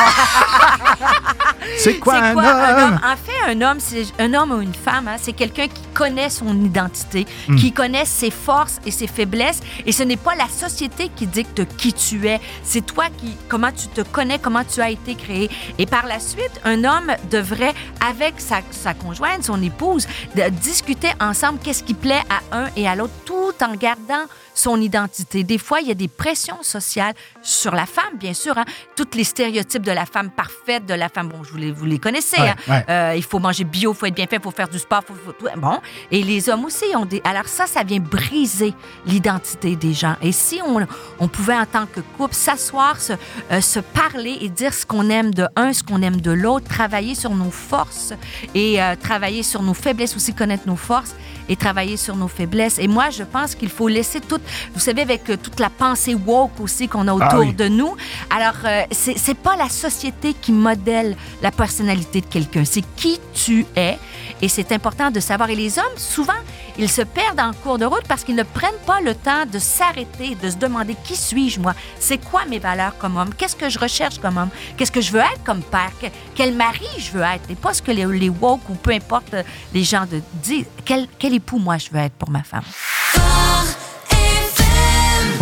C'est 1.77 1.95
quoi, 1.95 2.13
C'est 2.15 2.19
un, 2.29 2.33
quoi 2.33 2.43
homme? 2.43 2.99
En 3.03 3.15
fait, 3.17 3.51
un 3.51 3.61
homme, 3.61 3.77
c'est 3.79 4.05
un 4.19 4.33
homme 4.33 4.51
ou 4.51 4.61
une 4.61 4.73
femme, 4.73 5.07
hein, 5.07 5.15
c'est 5.19 5.33
quelqu'un 5.33 5.67
qui 5.67 5.81
connaît 5.93 6.29
son 6.29 6.53
identité, 6.63 7.25
Hmm. 7.47 7.55
qui 7.55 7.71
connaît 7.71 8.05
ses 8.05 8.31
forces 8.31 8.79
et 8.85 8.91
ses 8.91 9.07
faiblesses. 9.07 9.61
Et 9.85 9.91
ce 9.91 10.03
n'est 10.03 10.17
pas 10.17 10.35
la 10.35 10.47
société 10.47 11.09
qui 11.15 11.27
dicte 11.27 11.65
qui 11.77 11.93
tu 11.93 12.27
es. 12.27 12.39
C'est 12.63 12.85
toi 12.85 13.05
qui, 13.17 13.35
comment 13.47 13.71
tu 13.71 13.87
te 13.87 14.01
connais, 14.01 14.39
comment 14.39 14.63
tu 14.63 14.81
as 14.81 14.89
été 14.89 15.15
créé. 15.15 15.49
Et 15.77 15.85
par 15.85 16.05
la 16.05 16.19
suite, 16.19 16.51
un 16.63 16.83
homme 16.83 17.11
devrait, 17.31 17.73
avec 18.07 18.35
sa, 18.39 18.61
sa 18.71 18.93
conjointe, 18.93 19.43
son 19.43 19.61
épouse, 19.61 20.07
de 20.35 20.49
discuter 20.49 21.09
ensemble 21.19 21.59
qu'est-ce 21.63 21.83
qui 21.83 21.93
plaît 21.93 22.23
à 22.29 22.57
un 22.57 22.65
et 22.75 22.87
à 22.87 22.95
l'autre, 22.95 23.13
tout 23.25 23.53
en 23.61 23.73
gardant 23.75 24.25
son 24.55 24.79
identité. 24.79 25.43
Des 25.43 25.57
fois, 25.57 25.81
il 25.81 25.87
y 25.87 25.91
a 25.91 25.95
des 25.95 26.07
pressions 26.07 26.61
sociales 26.61 27.15
sur 27.41 27.73
la 27.73 27.85
femme, 27.87 28.17
bien 28.19 28.33
sûr. 28.33 28.55
Hein? 28.57 28.65
Tous 28.95 29.07
les 29.15 29.23
stéréotypes 29.23 29.81
de 29.81 29.91
la 29.91 30.05
femme 30.05 30.29
parfaite, 30.29 30.85
de 30.85 30.93
la 30.93 31.09
femme, 31.09 31.29
bon, 31.29 31.43
je 31.43 31.51
vous 31.51 31.57
les, 31.57 31.71
vous 31.71 31.85
les 31.85 31.97
connaissez. 31.99 32.39
Ouais, 32.39 32.49
hein? 32.49 32.55
ouais. 32.67 32.85
Euh, 32.89 33.13
il 33.15 33.23
faut 33.23 33.39
manger 33.39 33.63
bio, 33.63 33.93
il 33.93 33.97
faut 33.97 34.05
être 34.05 34.13
bien 34.15 34.27
fait, 34.27 34.35
il 34.37 34.41
faut 34.41 34.51
faire 34.51 34.69
du 34.69 34.77
sport, 34.79 35.01
faut, 35.07 35.15
faut 35.15 35.31
tout. 35.31 35.47
Bon. 35.57 35.79
Et 36.11 36.23
les 36.23 36.49
hommes 36.49 36.65
aussi 36.65 36.85
ont 36.95 37.05
des. 37.05 37.21
Alors, 37.23 37.47
ça, 37.47 37.65
ça 37.67 37.83
vient 37.83 37.99
briser 37.99 38.73
l'identité 39.05 39.75
des 39.75 39.93
gens. 39.93 40.15
Et 40.21 40.31
si 40.31 40.59
on, 40.65 40.85
on 41.19 41.27
pouvait, 41.27 41.55
en 41.57 41.65
tant 41.65 41.85
que 41.85 42.01
couple, 42.17 42.33
s'asseoir, 42.35 42.99
se, 42.99 43.13
euh, 43.51 43.61
se 43.61 43.79
parler 43.79 44.37
et 44.41 44.49
dire 44.49 44.73
ce 44.73 44.85
qu'on 44.85 45.09
aime 45.09 45.33
de 45.33 45.47
un, 45.55 45.73
ce 45.73 45.83
qu'on 45.83 46.01
aime 46.01 46.19
de 46.21 46.31
l'autre, 46.31 46.67
travailler 46.67 47.15
sur 47.15 47.31
nos 47.31 47.51
forces 47.51 48.13
et 48.55 48.81
euh, 48.81 48.95
travailler 49.01 49.43
sur 49.43 49.61
nos 49.61 49.73
faiblesses, 49.73 50.15
aussi 50.15 50.33
connaître 50.33 50.67
nos 50.67 50.75
forces 50.75 51.15
et 51.49 51.55
travailler 51.55 51.97
sur 51.97 52.15
nos 52.15 52.27
faiblesses. 52.27 52.79
Et 52.79 52.87
moi, 52.87 53.09
je 53.09 53.23
pense 53.23 53.55
qu'il 53.55 53.69
faut 53.69 53.87
laisser 53.87 54.21
toute, 54.21 54.41
vous 54.73 54.79
savez, 54.79 55.01
avec 55.01 55.29
euh, 55.29 55.37
toute 55.41 55.59
la 55.59 55.69
pensée 55.69 56.15
woke 56.15 56.59
aussi 56.59 56.87
qu'on 56.87 57.07
a 57.07 57.13
autour 57.13 57.27
Ah 57.31 57.39
oui. 57.39 57.53
de 57.53 57.67
nous. 57.67 57.95
Alors, 58.29 58.53
c'est 58.91 59.17
c'est 59.17 59.33
pas 59.37 59.55
la 59.55 59.69
société 59.69 60.33
qui 60.33 60.51
modèle 60.51 61.15
la 61.41 61.51
personnalité 61.51 62.21
de 62.21 62.25
quelqu'un, 62.25 62.65
c'est 62.65 62.83
qui 62.95 63.19
tu 63.33 63.65
es. 63.75 63.97
Et 64.41 64.49
c'est 64.49 64.71
important 64.71 65.11
de 65.11 65.19
savoir. 65.19 65.49
Et 65.49 65.55
les 65.55 65.72
hommes, 65.79 65.97
souvent, 65.97 66.33
ils 66.77 66.89
se 66.89 67.01
perdent 67.01 67.39
en 67.39 67.51
cours 67.53 67.77
de 67.77 67.85
route 67.85 68.03
parce 68.07 68.23
qu'ils 68.23 68.35
ne 68.35 68.43
prennent 68.43 68.71
pas 68.85 69.01
le 69.01 69.13
temps 69.15 69.45
de 69.51 69.59
s'arrêter, 69.59 70.35
de 70.41 70.49
se 70.49 70.57
demander 70.57 70.95
qui 71.03 71.15
suis-je 71.15 71.59
moi, 71.59 71.73
c'est 71.99 72.17
quoi 72.17 72.41
mes 72.49 72.59
valeurs 72.59 72.97
comme 72.97 73.17
homme, 73.17 73.33
qu'est-ce 73.37 73.55
que 73.55 73.69
je 73.69 73.79
recherche 73.79 74.19
comme 74.19 74.37
homme, 74.37 74.49
qu'est-ce 74.77 74.91
que 74.91 75.01
je 75.01 75.11
veux 75.11 75.19
être 75.19 75.43
comme 75.43 75.61
père, 75.61 75.91
Que- 76.01 76.07
quel 76.35 76.55
mari 76.55 76.87
je 76.97 77.11
veux 77.11 77.23
être, 77.23 77.49
et 77.49 77.55
pas 77.55 77.73
ce 77.73 77.81
que 77.81 77.91
les, 77.91 78.05
les 78.05 78.29
woke 78.29 78.67
ou 78.69 78.75
peu 78.75 78.91
importe 78.91 79.33
euh, 79.33 79.43
les 79.73 79.83
gens 79.83 80.05
de 80.05 80.21
disent, 80.41 80.65
quel, 80.85 81.07
quel 81.19 81.33
époux 81.33 81.59
moi 81.59 81.77
je 81.77 81.89
veux 81.91 81.99
être 81.99 82.13
pour 82.13 82.29
ma 82.29 82.43
femme? 82.43 82.63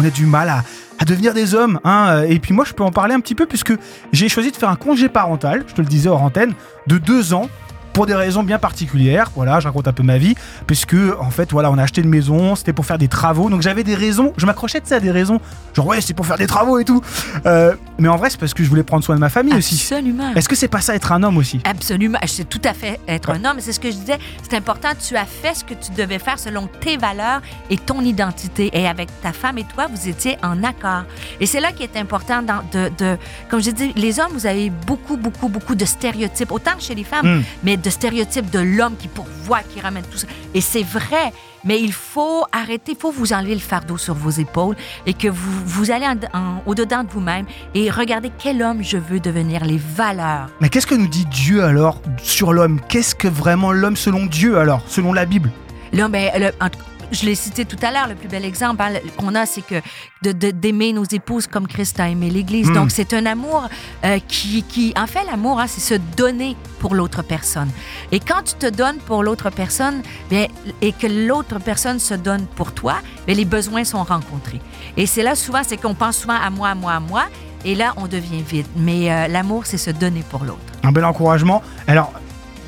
on 0.01 0.05
a 0.05 0.09
du 0.09 0.25
mal 0.25 0.49
à, 0.49 1.05
devenir 1.05 1.33
des 1.33 1.55
hommes. 1.55 1.79
Hein. 1.83 2.23
Et 2.27 2.39
puis 2.39 2.53
moi, 2.53 2.63
je 2.65 2.73
peux 2.73 2.83
en 2.83 2.91
parler 2.91 3.13
un 3.13 3.19
petit 3.19 3.35
peu 3.35 3.45
puisque 3.45 3.73
j'ai 4.11 4.29
choisi 4.29 4.51
de 4.51 4.55
faire 4.55 4.69
un 4.69 4.75
congé 4.75 5.09
parental, 5.09 5.63
je 5.67 5.73
te 5.73 5.81
le 5.81 5.87
disais 5.87 6.09
hors 6.09 6.21
antenne, 6.21 6.53
de 6.87 6.97
deux 6.97 7.33
ans. 7.33 7.49
Pour 8.01 8.07
des 8.07 8.15
raisons 8.15 8.41
bien 8.41 8.57
particulières, 8.57 9.29
voilà, 9.35 9.59
je 9.59 9.67
raconte 9.67 9.87
un 9.87 9.93
peu 9.93 10.01
ma 10.01 10.17
vie, 10.17 10.33
puisque 10.65 10.95
en 11.19 11.29
fait, 11.29 11.51
voilà, 11.51 11.69
on 11.69 11.77
a 11.77 11.83
acheté 11.83 12.01
une 12.01 12.09
maison, 12.09 12.55
c'était 12.55 12.73
pour 12.73 12.83
faire 12.87 12.97
des 12.97 13.07
travaux, 13.07 13.47
donc 13.51 13.61
j'avais 13.61 13.83
des 13.83 13.93
raisons, 13.93 14.33
je 14.37 14.47
m'accrochais 14.47 14.79
de 14.79 14.87
ça 14.87 14.95
à 14.95 14.99
des 14.99 15.11
raisons, 15.11 15.39
genre 15.75 15.85
ouais, 15.85 16.01
c'est 16.01 16.15
pour 16.15 16.25
faire 16.25 16.39
des 16.39 16.47
travaux 16.47 16.79
et 16.79 16.83
tout. 16.83 16.99
Euh, 17.45 17.75
mais 17.99 18.07
en 18.07 18.15
vrai, 18.17 18.31
c'est 18.31 18.39
parce 18.39 18.55
que 18.55 18.63
je 18.63 18.69
voulais 18.69 18.81
prendre 18.81 19.03
soin 19.03 19.13
de 19.13 19.19
ma 19.19 19.29
famille 19.29 19.53
aussi. 19.53 19.75
Absolument. 19.75 20.33
Est-ce 20.33 20.49
que 20.49 20.55
c'est 20.55 20.67
pas 20.67 20.81
ça 20.81 20.95
être 20.95 21.11
un 21.11 21.21
homme 21.21 21.37
aussi? 21.37 21.59
Absolument. 21.63 22.17
C'est 22.25 22.49
tout 22.49 22.61
à 22.63 22.73
fait 22.73 22.99
être 23.07 23.29
un 23.29 23.45
homme. 23.45 23.57
C'est 23.59 23.71
ce 23.71 23.79
que 23.79 23.91
je 23.91 23.97
disais. 23.97 24.17
C'est 24.49 24.57
important. 24.57 24.89
Tu 25.07 25.15
as 25.15 25.25
fait 25.25 25.53
ce 25.53 25.63
que 25.63 25.75
tu 25.75 25.91
devais 25.91 26.17
faire 26.17 26.39
selon 26.39 26.67
tes 26.79 26.97
valeurs 26.97 27.41
et 27.69 27.77
ton 27.77 28.01
identité. 28.01 28.71
Et 28.73 28.87
avec 28.87 29.09
ta 29.21 29.31
femme 29.31 29.59
et 29.59 29.63
toi, 29.75 29.85
vous 29.93 30.09
étiez 30.09 30.39
en 30.41 30.63
accord. 30.63 31.03
Et 31.39 31.45
c'est 31.45 31.59
là 31.59 31.71
qui 31.71 31.83
est 31.83 31.95
important 31.97 32.41
dans- 32.41 32.63
de, 32.71 32.89
de- 32.97 33.17
comme 33.47 33.61
je 33.61 33.69
dis, 33.69 33.93
les 33.95 34.19
hommes, 34.19 34.31
vous 34.33 34.47
avez 34.47 34.71
beaucoup, 34.71 35.17
beaucoup, 35.17 35.49
beaucoup 35.49 35.75
de 35.75 35.85
stéréotypes, 35.85 36.51
autant 36.51 36.71
chez 36.79 36.95
les 36.95 37.03
femmes, 37.03 37.37
Mm. 37.39 37.43
mais 37.63 37.77
de 37.77 37.90
stéréotypes 37.91 38.49
de 38.49 38.59
l'homme 38.59 38.95
qui 38.97 39.07
pourvoit, 39.07 39.59
qui 39.61 39.79
ramène 39.79 40.03
tout 40.11 40.17
ça. 40.17 40.27
Et 40.53 40.61
c'est 40.61 40.83
vrai. 40.83 41.31
Mais 41.63 41.79
il 41.79 41.93
faut 41.93 42.43
arrêter, 42.51 42.93
il 42.93 42.97
faut 42.97 43.11
vous 43.11 43.33
enlever 43.33 43.53
le 43.53 43.59
fardeau 43.59 43.95
sur 43.95 44.15
vos 44.15 44.31
épaules 44.31 44.75
et 45.05 45.13
que 45.13 45.27
vous, 45.27 45.51
vous 45.63 45.91
allez 45.91 46.07
en- 46.07 46.15
en- 46.39 46.63
au-dedans 46.65 47.03
de 47.03 47.09
vous-même 47.11 47.45
et 47.75 47.91
regardez 47.91 48.31
quel 48.35 48.63
homme 48.63 48.83
je 48.83 48.97
veux 48.97 49.19
devenir, 49.19 49.63
les 49.63 49.77
valeurs. 49.77 50.47
Mais 50.59 50.69
qu'est-ce 50.69 50.87
que 50.87 50.95
nous 50.95 51.05
dit 51.07 51.25
Dieu 51.25 51.63
alors 51.63 52.01
sur 52.17 52.51
l'homme? 52.51 52.81
Qu'est-ce 52.89 53.13
que 53.13 53.27
vraiment 53.27 53.71
l'homme 53.71 53.95
selon 53.95 54.25
Dieu 54.25 54.57
alors, 54.57 54.81
selon 54.87 55.13
la 55.13 55.25
Bible? 55.25 55.51
Là, 55.93 56.07
ben, 56.07 56.31
le- 56.35 56.51
en 56.59 56.69
tout- 56.69 56.79
je 57.11 57.25
l'ai 57.25 57.35
cité 57.35 57.65
tout 57.65 57.77
à 57.81 57.91
l'heure, 57.91 58.07
le 58.07 58.15
plus 58.15 58.27
bel 58.27 58.45
exemple 58.45 58.81
hein, 58.81 58.93
qu'on 59.17 59.35
a, 59.35 59.45
c'est 59.45 59.61
que 59.61 59.75
de- 60.23 60.31
de- 60.31 60.51
d'aimer 60.51 60.93
nos 60.93 61.03
épouses 61.03 61.47
comme 61.47 61.67
Christ 61.67 61.99
a 61.99 62.09
aimé 62.09 62.29
l'Église. 62.29 62.69
Mm. 62.69 62.73
Donc, 62.73 62.91
c'est 62.91 63.13
un 63.13 63.25
amour 63.25 63.67
euh, 64.05 64.19
qui, 64.27 64.63
qui, 64.63 64.93
en 64.97 65.07
fait, 65.07 65.23
l'amour, 65.25 65.59
hein, 65.59 65.67
c'est 65.67 65.81
se 65.81 65.99
donner 66.17 66.55
pour 66.79 66.95
l'autre 66.95 67.21
personne. 67.23 67.69
Et 68.11 68.19
quand 68.19 68.41
tu 68.43 68.53
te 68.55 68.67
donnes 68.67 68.97
pour 68.97 69.23
l'autre 69.23 69.49
personne, 69.49 70.01
bien, 70.29 70.47
et 70.81 70.91
que 70.93 71.07
l'autre 71.07 71.59
personne 71.59 71.99
se 71.99 72.13
donne 72.13 72.45
pour 72.55 72.71
toi, 72.73 72.95
bien, 73.27 73.35
les 73.35 73.45
besoins 73.45 73.83
sont 73.83 74.03
rencontrés. 74.03 74.61
Et 74.97 75.05
c'est 75.05 75.23
là 75.23 75.35
souvent, 75.35 75.61
c'est 75.67 75.77
qu'on 75.77 75.93
pense 75.95 76.17
souvent 76.17 76.37
à 76.41 76.49
moi, 76.49 76.69
à 76.69 76.75
moi, 76.75 76.93
à 76.93 76.99
moi, 76.99 77.23
et 77.65 77.75
là, 77.75 77.93
on 77.97 78.07
devient 78.07 78.41
vide. 78.41 78.65
Mais 78.75 79.11
euh, 79.11 79.27
l'amour, 79.27 79.65
c'est 79.65 79.77
se 79.77 79.91
donner 79.91 80.23
pour 80.29 80.43
l'autre. 80.43 80.59
Un 80.83 80.91
bel 80.91 81.05
encouragement. 81.05 81.61
Alors, 81.87 82.11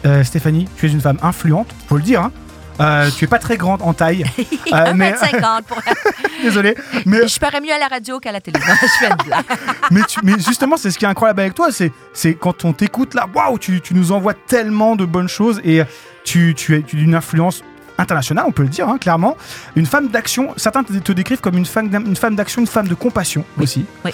euh, 0.05 0.23
Stéphanie, 0.23 0.67
tu 0.77 0.85
es 0.88 0.91
une 0.91 1.01
femme 1.01 1.17
influente, 1.23 1.67
faut 1.88 1.95
le 1.97 2.03
dire. 2.03 2.21
Hein 2.21 2.31
Euh, 2.79 3.09
tu 3.15 3.25
es 3.25 3.27
pas 3.27 3.37
très 3.39 3.55
grande 3.57 3.81
en 3.83 3.93
taille, 3.93 4.25
Euh, 4.73 4.93
mais- 4.95 5.11
1,50 5.13 5.63
pour... 5.63 5.77
désolé. 6.41 6.75
Mais, 7.05 7.27
Je 7.27 7.39
parais 7.39 7.61
mieux 7.61 7.71
à 7.73 7.77
la 7.77 7.87
radio 7.87 8.19
qu'à 8.19 8.31
la 8.31 8.41
télé. 8.41 8.59
Non, 8.67 8.73
je 8.81 8.87
fais 8.87 9.09
une 9.11 9.25
blague. 9.25 9.45
mais, 9.91 10.01
tu- 10.07 10.19
mais 10.23 10.33
justement, 10.39 10.77
c'est 10.77 10.89
ce 10.89 10.97
qui 10.97 11.05
est 11.05 11.07
incroyable 11.07 11.41
avec 11.41 11.53
toi, 11.53 11.67
c'est, 11.71 12.33
quand 12.35 12.65
on 12.65 12.73
t'écoute 12.73 13.13
là, 13.13 13.27
waouh, 13.33 13.59
tu, 13.59 13.79
tu 13.81 13.93
nous 13.93 14.11
envoies 14.11 14.33
tellement 14.33 14.95
de 14.95 15.05
bonnes 15.05 15.29
choses 15.29 15.61
et 15.63 15.83
tu, 16.23 16.55
tu 16.55 16.75
es 16.75 16.79
d'une 16.79 17.13
influence 17.15 17.61
internationale, 17.99 18.45
on 18.47 18.51
peut 18.51 18.63
le 18.63 18.69
dire 18.69 18.89
hein, 18.89 18.97
clairement. 18.97 19.37
Une 19.75 19.85
femme 19.85 20.07
d'action, 20.07 20.53
certains 20.57 20.83
te, 20.83 20.93
te 20.93 21.11
décrivent 21.11 21.41
comme 21.41 21.57
une 21.59 21.65
femme, 21.67 21.89
d'am- 21.89 22.05
une 22.07 22.15
femme 22.15 22.35
d'action, 22.35 22.61
une 22.61 22.67
femme 22.67 22.87
de 22.87 22.95
compassion 22.95 23.45
aussi. 23.61 23.85
oui. 24.03 24.11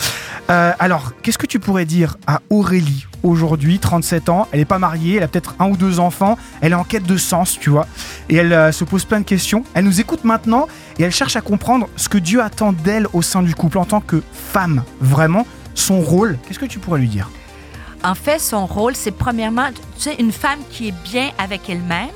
Euh, 0.50 0.74
alors, 0.80 1.14
qu'est-ce 1.22 1.38
que 1.38 1.46
tu 1.48 1.60
pourrais 1.60 1.86
dire 1.86 2.18
à 2.28 2.42
Aurélie 2.50 3.06
aujourd'hui, 3.24 3.80
37 3.80 4.30
ans 4.30 4.48
Elle 4.52 4.60
n'est 4.60 4.66
pas 4.66 4.80
mariée, 4.80 5.18
elle 5.18 5.24
a 5.24 5.28
peut-être 5.28 5.56
un 5.60 5.70
ou 5.70 5.78
deux 5.78 6.00
enfants, 6.00 6.38
elle 6.62 6.72
est 6.72 6.76
en 6.76 6.84
quête 6.84 7.04
de 7.04 7.18
sens, 7.18 7.58
tu 7.60 7.70
vois, 7.70 7.88
et 8.30 8.36
elle 8.36 8.54
euh, 8.54 8.72
se 8.72 8.84
pose 8.84 9.06
plein 9.06 9.20
de 9.20 9.26
questions. 9.26 9.64
Elle 9.74 9.86
nous 9.86 10.00
écoute 10.00 10.24
maintenant 10.24 10.68
et 10.98 11.04
elle 11.04 11.12
cherche 11.12 11.36
à 11.36 11.42
comprendre 11.42 11.90
ce 11.96 12.10
que 12.10 12.18
Dieu 12.18 12.42
attend 12.42 12.74
d'elle 12.74 13.08
au 13.14 13.22
sein 13.22 13.42
du 13.42 13.56
couple 13.56 13.78
en 13.78 13.86
tant 13.86 14.02
que 14.02 14.22
femme, 14.34 14.84
vraiment 15.02 15.46
son 15.76 16.02
rôle. 16.02 16.38
Qu'est-ce 16.48 16.60
que 16.60 16.66
tu 16.66 16.80
pourrais 16.80 17.00
lui 17.00 17.08
dire? 17.08 17.30
En 18.04 18.16
fait, 18.16 18.40
son 18.40 18.66
rôle, 18.66 18.96
c'est 18.96 19.12
premièrement, 19.12 19.68
tu 19.72 20.04
sais, 20.04 20.16
une 20.20 20.32
femme 20.32 20.60
qui 20.70 20.88
est 20.88 21.04
bien 21.04 21.32
avec 21.38 21.70
elle-même, 21.70 22.08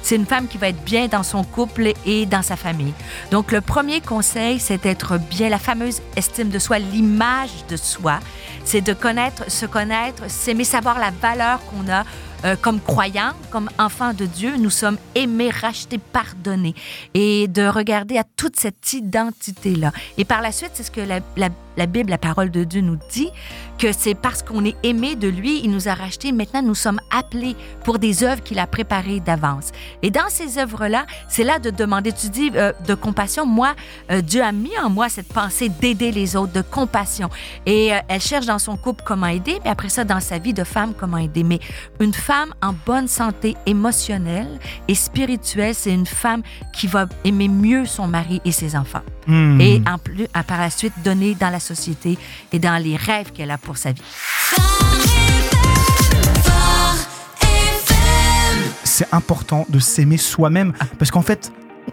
c'est 0.00 0.14
une 0.14 0.26
femme 0.26 0.46
qui 0.46 0.56
va 0.56 0.68
être 0.68 0.84
bien 0.84 1.08
dans 1.08 1.24
son 1.24 1.42
couple 1.42 1.94
et 2.06 2.26
dans 2.26 2.42
sa 2.42 2.54
famille. 2.54 2.94
Donc, 3.32 3.50
le 3.50 3.60
premier 3.60 4.00
conseil, 4.00 4.60
c'est 4.60 4.80
d'être 4.80 5.18
bien, 5.18 5.48
la 5.48 5.58
fameuse 5.58 6.00
estime 6.14 6.48
de 6.48 6.60
soi, 6.60 6.78
l'image 6.78 7.50
de 7.68 7.76
soi. 7.76 8.20
C'est 8.64 8.80
de 8.80 8.92
connaître, 8.92 9.50
se 9.50 9.66
connaître, 9.66 10.30
s'aimer, 10.30 10.64
savoir 10.64 10.98
la 10.98 11.10
valeur 11.10 11.60
qu'on 11.66 11.90
a 11.90 12.04
euh, 12.44 12.56
comme 12.60 12.80
croyant, 12.80 13.32
comme 13.50 13.70
enfant 13.78 14.12
de 14.12 14.26
Dieu. 14.26 14.56
Nous 14.58 14.70
sommes 14.70 14.98
aimés, 15.14 15.50
rachetés, 15.50 15.98
pardonnés. 15.98 16.74
Et 17.14 17.48
de 17.48 17.66
regarder 17.66 18.18
à 18.18 18.24
toute 18.24 18.58
cette 18.58 18.92
identité-là. 18.92 19.92
Et 20.18 20.24
par 20.24 20.42
la 20.42 20.52
suite, 20.52 20.70
c'est 20.74 20.82
ce 20.82 20.90
que 20.90 21.00
la, 21.00 21.86
Bible, 21.86 22.10
la 22.10 22.18
parole 22.18 22.50
de 22.50 22.64
Dieu 22.64 22.80
nous 22.80 22.98
dit, 23.10 23.30
que 23.78 23.90
c'est 23.90 24.14
parce 24.14 24.44
qu'on 24.44 24.64
est 24.64 24.76
aimé 24.84 25.16
de 25.16 25.26
lui, 25.26 25.60
il 25.64 25.70
nous 25.70 25.88
a 25.88 25.94
rachetés. 25.94 26.30
Maintenant, 26.30 26.62
nous 26.62 26.74
sommes 26.74 27.00
appelés 27.10 27.56
pour 27.84 27.98
des 27.98 28.22
œuvres 28.22 28.40
qu'il 28.40 28.60
a 28.60 28.66
préparées 28.68 29.18
d'avance. 29.18 29.72
Et 30.02 30.10
dans 30.10 30.28
ces 30.28 30.58
œuvres-là, 30.58 31.04
c'est 31.28 31.42
là 31.42 31.58
de 31.58 31.70
demander, 31.70 32.12
tu 32.12 32.28
dis, 32.28 32.52
euh, 32.54 32.72
de 32.86 32.94
compassion. 32.94 33.44
Moi, 33.44 33.74
euh, 34.12 34.20
Dieu 34.20 34.40
a 34.40 34.52
mis 34.52 34.78
en 34.78 34.88
moi 34.88 35.08
cette 35.08 35.26
pensée 35.26 35.68
d'aider 35.68 36.12
les 36.12 36.36
autres, 36.36 36.52
de 36.52 36.62
compassion. 36.62 37.28
Et 37.66 37.92
euh, 37.92 37.98
elle 38.06 38.20
cherche 38.20 38.46
dans 38.46 38.60
son 38.60 38.76
couple 38.76 39.02
comment 39.04 39.26
aider, 39.26 39.58
mais 39.64 39.70
après 39.70 39.88
ça, 39.88 40.04
dans 40.04 40.20
sa 40.20 40.38
vie 40.38 40.54
de 40.54 40.64
femme, 40.64 40.94
comment 40.96 41.16
aider. 41.16 41.42
Mais 41.42 41.58
une 41.98 42.14
en 42.62 42.74
bonne 42.86 43.08
santé 43.08 43.56
émotionnelle 43.66 44.58
et 44.88 44.94
spirituelle, 44.94 45.74
c'est 45.74 45.92
une 45.92 46.06
femme 46.06 46.42
qui 46.72 46.86
va 46.86 47.06
aimer 47.24 47.48
mieux 47.48 47.84
son 47.84 48.06
mari 48.06 48.40
et 48.44 48.52
ses 48.52 48.76
enfants. 48.76 49.02
Hmm. 49.26 49.60
Et 49.60 49.82
en 49.86 49.98
plus, 49.98 50.26
à- 50.34 50.42
par 50.42 50.58
la 50.58 50.70
suite, 50.70 50.94
donner 51.04 51.34
dans 51.34 51.50
la 51.50 51.60
société 51.60 52.18
et 52.52 52.58
dans 52.58 52.82
les 52.82 52.96
rêves 52.96 53.32
qu'elle 53.32 53.50
a 53.50 53.58
pour 53.58 53.76
sa 53.76 53.92
vie. 53.92 54.02
c'est 58.84 59.14
important 59.14 59.64
de 59.70 59.78
s'aimer 59.78 60.18
soi-même 60.18 60.74
parce 60.98 61.10
qu'en 61.10 61.22
fait, 61.22 61.50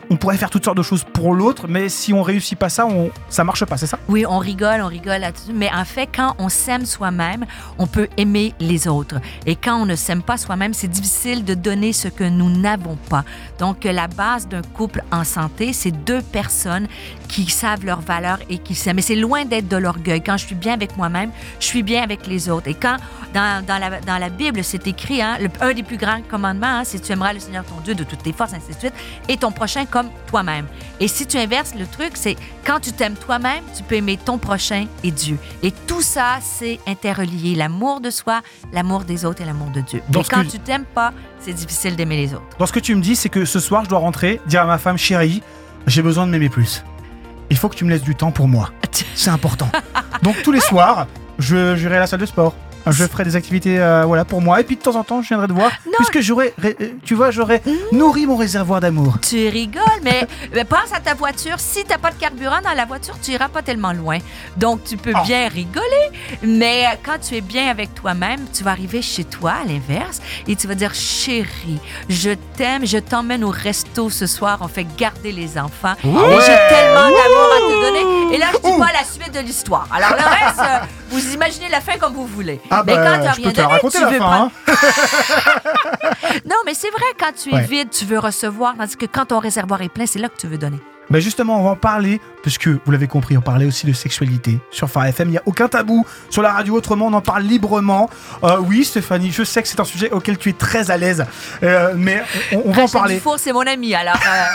on 0.10 0.17
pourrait 0.17 0.38
faire 0.38 0.50
toutes 0.50 0.65
sortes 0.65 0.77
de 0.77 0.84
choses 0.84 1.03
pour 1.03 1.34
l'autre, 1.34 1.67
mais 1.67 1.90
si 1.90 2.13
on 2.13 2.24
réussit 2.24 2.57
pas 2.57 2.70
ça, 2.70 2.85
on, 2.85 3.11
ça 3.29 3.44
marche 3.44 3.66
pas, 3.66 3.77
c'est 3.77 3.87
ça? 3.87 4.00
Oui, 4.07 4.25
on 4.27 4.40
rigole, 4.40 4.81
on 4.81 4.87
rigole 4.87 5.22
là-dessus, 5.22 5.53
mais 5.53 5.70
en 5.74 5.85
fait, 5.85 6.07
quand 6.13 6.35
on 6.40 6.50
s'aime 6.50 6.85
soi-même, 6.85 7.46
on 7.77 7.87
peut 7.87 8.07
aimer 8.18 8.53
les 8.59 8.87
autres. 8.87 9.20
Et 9.46 9.55
quand 9.55 9.75
on 9.81 9.85
ne 9.85 9.96
s'aime 9.96 10.24
pas 10.24 10.37
soi-même, 10.37 10.74
c'est 10.74 10.87
difficile 10.87 11.44
de 11.44 11.53
donner 11.53 11.94
ce 11.94 12.07
que 12.07 12.24
nous 12.24 12.50
n'avons 12.50 12.96
pas. 13.09 13.24
Donc, 13.59 13.83
la 13.83 14.07
base 14.07 14.48
d'un 14.48 14.61
couple 14.61 15.03
en 15.11 15.24
santé, 15.24 15.74
c'est 15.74 15.92
deux 15.92 16.22
personnes 16.22 16.87
qui 17.27 17.46
savent 17.50 17.85
leurs 17.85 18.01
valeurs 18.01 18.40
et 18.50 18.57
qui 18.57 18.75
s'aiment. 18.75 18.98
Mais 18.98 19.01
c'est 19.01 19.16
loin 19.16 19.46
d'être 19.46 19.68
de 19.68 19.77
l'orgueil. 19.77 20.22
Quand 20.22 20.37
je 20.37 20.48
suis 20.48 20.55
bien 20.55 20.74
avec 20.74 20.98
moi-même, 20.98 21.31
je 21.59 21.66
suis 21.66 21.83
bien 21.83 22.01
avec 22.01 22.25
les 22.27 22.50
autres. 22.50 22.68
Et 22.68 22.74
quand, 22.74 22.98
dans, 23.33 23.63
la, 23.68 24.29
Bible, 24.29 24.63
c'est 24.63 24.87
écrit, 24.87 25.22
hein, 25.22 25.37
un 25.61 25.74
des 25.74 25.83
plus 25.83 25.98
grands 25.98 26.22
commandements, 26.27 26.79
hein, 26.79 26.83
c'est 26.83 27.00
tu 27.00 27.11
aimeras 27.11 27.33
le 27.33 27.40
Seigneur 27.40 27.63
ton 27.63 27.79
Dieu 27.83 27.94
de 27.94 28.03
toutes 28.03 28.24
tes 28.24 28.33
forces, 28.33 28.53
ainsi 28.53 28.74
de 28.74 28.79
suite, 28.79 28.94
et 29.27 29.37
ton 29.37 29.51
prochain 29.51 29.78
comme 29.85 30.09
toi-même. 30.27 30.65
Et 31.00 31.07
si 31.07 31.25
tu 31.25 31.37
inverses 31.37 31.74
le 31.75 31.85
truc, 31.85 32.11
c'est 32.15 32.35
quand 32.65 32.79
tu 32.79 32.92
t'aimes 32.92 33.15
toi-même, 33.15 33.63
tu 33.75 33.83
peux 33.83 33.96
aimer 33.96 34.18
ton 34.18 34.37
prochain 34.37 34.85
et 35.03 35.11
Dieu. 35.11 35.37
Et 35.63 35.72
tout 35.72 36.01
ça, 36.01 36.39
c'est 36.42 36.79
interrelié. 36.87 37.55
L'amour 37.55 38.01
de 38.01 38.09
soi, 38.09 38.42
l'amour 38.74 39.03
des 39.05 39.25
autres 39.25 39.42
et 39.42 39.46
l'amour 39.46 39.70
de 39.70 39.81
Dieu. 39.81 40.01
Ce 40.11 40.29
quand 40.29 40.44
que- 40.44 40.48
tu 40.51 40.59
t'aimes 40.59 40.85
pas, 40.85 41.13
c'est 41.39 41.53
difficile 41.53 41.96
d'aimer 41.96 42.18
les 42.18 42.33
autres. 42.33 42.44
Dans 42.57 42.65
ce 42.65 42.74
que 42.74 42.79
tu 42.79 42.96
me 42.96 43.01
dis, 43.01 43.15
c'est 43.15 43.29
que 43.29 43.46
ce 43.46 43.59
soir, 43.59 43.83
je 43.85 43.89
dois 43.89 44.00
rentrer, 44.00 44.42
dire 44.48 44.61
à 44.63 44.65
ma 44.65 44.77
femme 44.77 44.98
chérie, 44.98 45.42
j'ai 45.87 46.01
besoin 46.01 46.25
de 46.27 46.31
m'aimer 46.31 46.50
plus. 46.50 46.83
Il 47.50 47.57
faut 47.57 47.70
que 47.70 47.75
tu 47.75 47.85
me 47.85 47.89
laisses 47.89 48.03
du 48.03 48.15
temps 48.15 48.31
pour 48.31 48.48
moi. 48.48 48.70
C'est 49.15 49.29
important. 49.31 49.70
Donc 50.24 50.42
tous 50.44 50.51
les 50.51 50.59
soirs, 50.59 51.07
je 51.39 51.75
j'irai 51.75 51.98
à 51.98 52.01
la 52.01 52.07
salle 52.07 52.20
de 52.20 52.25
sport. 52.25 52.53
Je 52.87 53.05
ferai 53.05 53.24
des 53.24 53.35
activités 53.35 53.79
euh, 53.79 54.03
voilà 54.05 54.25
pour 54.25 54.42
moi 54.42 54.59
et 54.59 54.63
puis 54.63 54.75
de 54.75 54.81
temps 54.81 54.96
en 54.96 55.03
temps 55.03 55.22
je 55.22 55.27
viendrai 55.27 55.48
te 55.48 55.53
voir 55.53 55.72
Non. 55.85 55.92
puisque 55.98 56.22
j'aurai 56.22 56.53
ré- 56.57 56.75
euh, 56.81 56.89
tu 57.03 57.13
vois 57.13 57.29
j'aurai 57.31 57.61
nourri 57.92 58.25
mon 58.25 58.35
réservoir 58.35 58.79
d'amour. 58.79 59.15
Tu 59.22 59.48
rigoles, 59.50 59.83
mais, 60.03 60.27
mais 60.53 60.63
pense 60.63 60.92
à 60.94 61.00
ta 61.00 61.13
voiture. 61.13 61.55
Si 61.59 61.83
tu 61.83 61.89
n'as 61.89 61.98
pas 61.98 62.11
de 62.11 62.15
carburant 62.15 62.61
dans 62.63 62.74
la 62.74 62.85
voiture, 62.85 63.15
tu 63.22 63.31
iras 63.31 63.48
pas 63.50 63.61
tellement 63.61 63.92
loin. 63.94 64.18
Donc, 64.57 64.83
tu 64.83 64.98
peux 64.98 65.11
Oh. 65.15 65.25
bien 65.25 65.48
rigoler, 65.50 66.09
mais 66.44 66.85
quand 67.03 67.18
tu 67.20 67.35
es 67.35 67.42
bien 67.42 67.70
avec 67.70 67.94
toi-même, 67.96 68.39
tu 68.53 68.63
vas 68.63 68.72
arriver 68.72 69.01
chez 69.01 69.24
toi, 69.24 69.53
à 69.63 69.68
l'inverse, 69.68 70.20
et 70.48 70.55
tu 70.55 70.68
vas 70.68 70.75
dire 70.75 70.94
Chérie, 70.94 71.79
je 72.09 72.31
t'aime, 72.55 72.85
je 72.85 72.98
t'emmène 72.98 73.44
au 73.44 73.50
resto 73.50 74.09
ce 74.09 74.27
soir, 74.27 74.59
on 74.61 74.68
fait 74.68 74.85
garder 74.98 75.31
les 75.31 75.57
enfants. 75.57 75.94
Et 76.03 76.07
j'ai 76.07 76.57
tellement 76.70 77.09
d'amour 77.09 77.50
à 77.55 77.59
te 77.59 77.81
donner. 77.85 78.35
Et 78.35 78.37
là, 78.37 78.48
je 78.53 78.57
dis 78.72 78.77
pas 78.77 78.92
la 78.94 79.03
suite 79.03 79.33
de 79.33 79.39
l'histoire. 79.39 79.87
Alors, 79.92 80.11
le 80.11 80.24
reste, 80.46 80.59
euh, 80.59 80.85
vous 81.09 81.33
imaginez 81.33 81.69
la 81.69 81.81
fin 81.81 81.98
comme 81.98 82.13
vous 82.13 82.25
voulez. 82.25 82.59
Ah 82.72 82.83
mais 82.85 82.95
bah, 82.95 83.03
quand 83.03 83.19
te 83.19 83.25
la 83.25 83.31
donné, 83.33 83.79
tu 83.91 83.98
veux 84.05 84.11
fin. 84.11 84.17
prendre- 84.19 84.51
hein. 84.67 84.74
Non, 86.45 86.55
mais 86.65 86.74
c'est 86.74 86.89
vrai, 86.91 87.05
quand 87.19 87.31
tu 87.35 87.50
es 87.50 87.53
Ouais. 87.53 87.63
vide, 87.63 87.89
tu 87.89 88.05
veux 88.05 88.19
recevoir, 88.19 88.75
tandis 88.77 88.95
que 88.95 89.05
quand 89.05 89.25
ton 89.25 89.39
réservoir 89.39 89.81
est 89.81 89.89
plein, 89.89 90.05
c'est 90.05 90.19
là 90.19 90.29
que 90.29 90.37
tu 90.37 90.48
veux 90.48 90.57
donner. 90.57 90.79
Bah 91.09 91.19
justement, 91.19 91.59
on 91.59 91.63
va 91.63 91.72
en 91.72 91.75
parler, 91.75 92.22
puisque 92.43 92.67
vous 92.67 92.91
l'avez 92.91 93.07
compris, 93.07 93.35
on 93.35 93.41
parlait 93.41 93.65
aussi 93.65 93.87
de 93.87 93.93
sexualité 93.93 94.59
sur 94.69 94.87
Phare 94.91 95.07
FM. 95.07 95.29
Il 95.29 95.31
n'y 95.31 95.37
a 95.39 95.43
aucun 95.48 95.67
tabou 95.67 96.05
sur 96.29 96.43
la 96.43 96.53
radio, 96.53 96.75
autrement, 96.75 97.07
on 97.07 97.13
en 97.13 97.22
parle 97.22 97.41
librement. 97.43 98.11
Euh, 98.43 98.57
oui, 98.59 98.85
Stéphanie, 98.85 99.31
je 99.31 99.43
sais 99.43 99.63
que 99.63 99.67
c'est 99.67 99.79
un 99.79 99.85
sujet 99.85 100.11
auquel 100.11 100.37
tu 100.37 100.50
es 100.50 100.53
très 100.53 100.91
à 100.91 100.98
l'aise, 100.98 101.25
euh, 101.63 101.93
mais 101.95 102.22
on, 102.51 102.57
on 102.57 102.72
va 102.72 102.81
en 102.81 102.85
Rachel 102.85 102.91
parler. 102.91 103.15
Dufour, 103.15 103.37
c'est 103.39 103.51
mon 103.53 103.65
ami, 103.65 103.95
alors. 103.95 104.13
euh, 104.17 104.45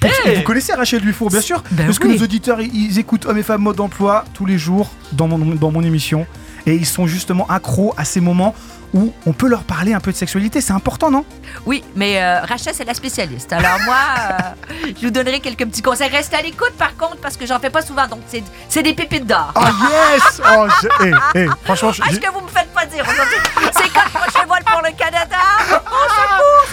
Pour- 0.00 0.10
Hey 0.24 0.36
Vous 0.36 0.42
connaissez 0.42 0.72
Rachel 0.74 1.00
Dufour, 1.00 1.30
bien 1.30 1.40
sûr, 1.40 1.62
Ben 1.70 1.86
parce 1.86 1.98
que 1.98 2.06
nos 2.08 2.22
auditeurs, 2.22 2.60
ils, 2.60 2.98
écoutent 2.98 3.26
Hommes 3.26 3.38
et 3.38 3.42
Femmes 3.42 3.62
Mode 3.62 3.76
d'Emploi 3.76 4.24
tous 4.34 4.46
les 4.46 4.58
jours 4.58 4.90
dans 5.12 5.28
mon, 5.28 5.38
dans 5.38 5.70
mon 5.70 5.82
émission, 5.82 6.26
et 6.66 6.74
ils 6.74 6.86
sont 6.86 7.06
justement 7.06 7.46
accros 7.48 7.94
à 7.96 8.04
ces 8.04 8.20
moments 8.20 8.54
où 8.94 9.12
on 9.26 9.32
peut 9.32 9.48
leur 9.48 9.64
parler 9.64 9.92
un 9.92 10.00
peu 10.00 10.12
de 10.12 10.16
sexualité. 10.16 10.60
C'est 10.60 10.72
important, 10.72 11.10
non? 11.10 11.24
Oui, 11.66 11.82
mais 11.96 12.22
euh, 12.22 12.40
Rachel, 12.42 12.72
c'est 12.74 12.84
la 12.84 12.94
spécialiste. 12.94 13.52
Alors, 13.52 13.78
moi, 13.84 13.96
euh, 14.30 14.92
je 14.96 15.04
vous 15.06 15.10
donnerai 15.10 15.40
quelques 15.40 15.66
petits 15.66 15.82
conseils. 15.82 16.08
Restez 16.08 16.36
à 16.36 16.42
l'écoute, 16.42 16.72
par 16.78 16.96
contre, 16.96 17.16
parce 17.16 17.36
que 17.36 17.44
j'en 17.46 17.58
fais 17.58 17.68
pas 17.68 17.82
souvent, 17.82 18.06
donc 18.06 18.20
c'est 18.68 18.82
des 18.82 18.94
pépites 18.94 19.26
d'or. 19.26 19.52
Oh 19.56 19.60
yes 19.60 20.40
Oh, 20.56 20.66
je- 20.82 21.06
eh, 21.08 21.12
eh, 21.34 21.46
franchement, 21.64 21.92
je- 21.92 22.02
Ah, 22.04 22.12
ce 22.12 22.20
que 22.20 22.30
vous 22.32 22.40
me 22.40 22.48
faites 22.48 22.72
pas 22.72 22.86
dire 22.86 23.02
aujourd'hui, 23.02 23.38
c'est 23.72 23.92
quand 23.92 24.04
le 24.04 24.10
prochain 24.20 24.46
vol 24.46 24.58
pour 24.64 24.80
le 24.82 24.96
Canada? 24.96 25.36
non, 25.70 25.76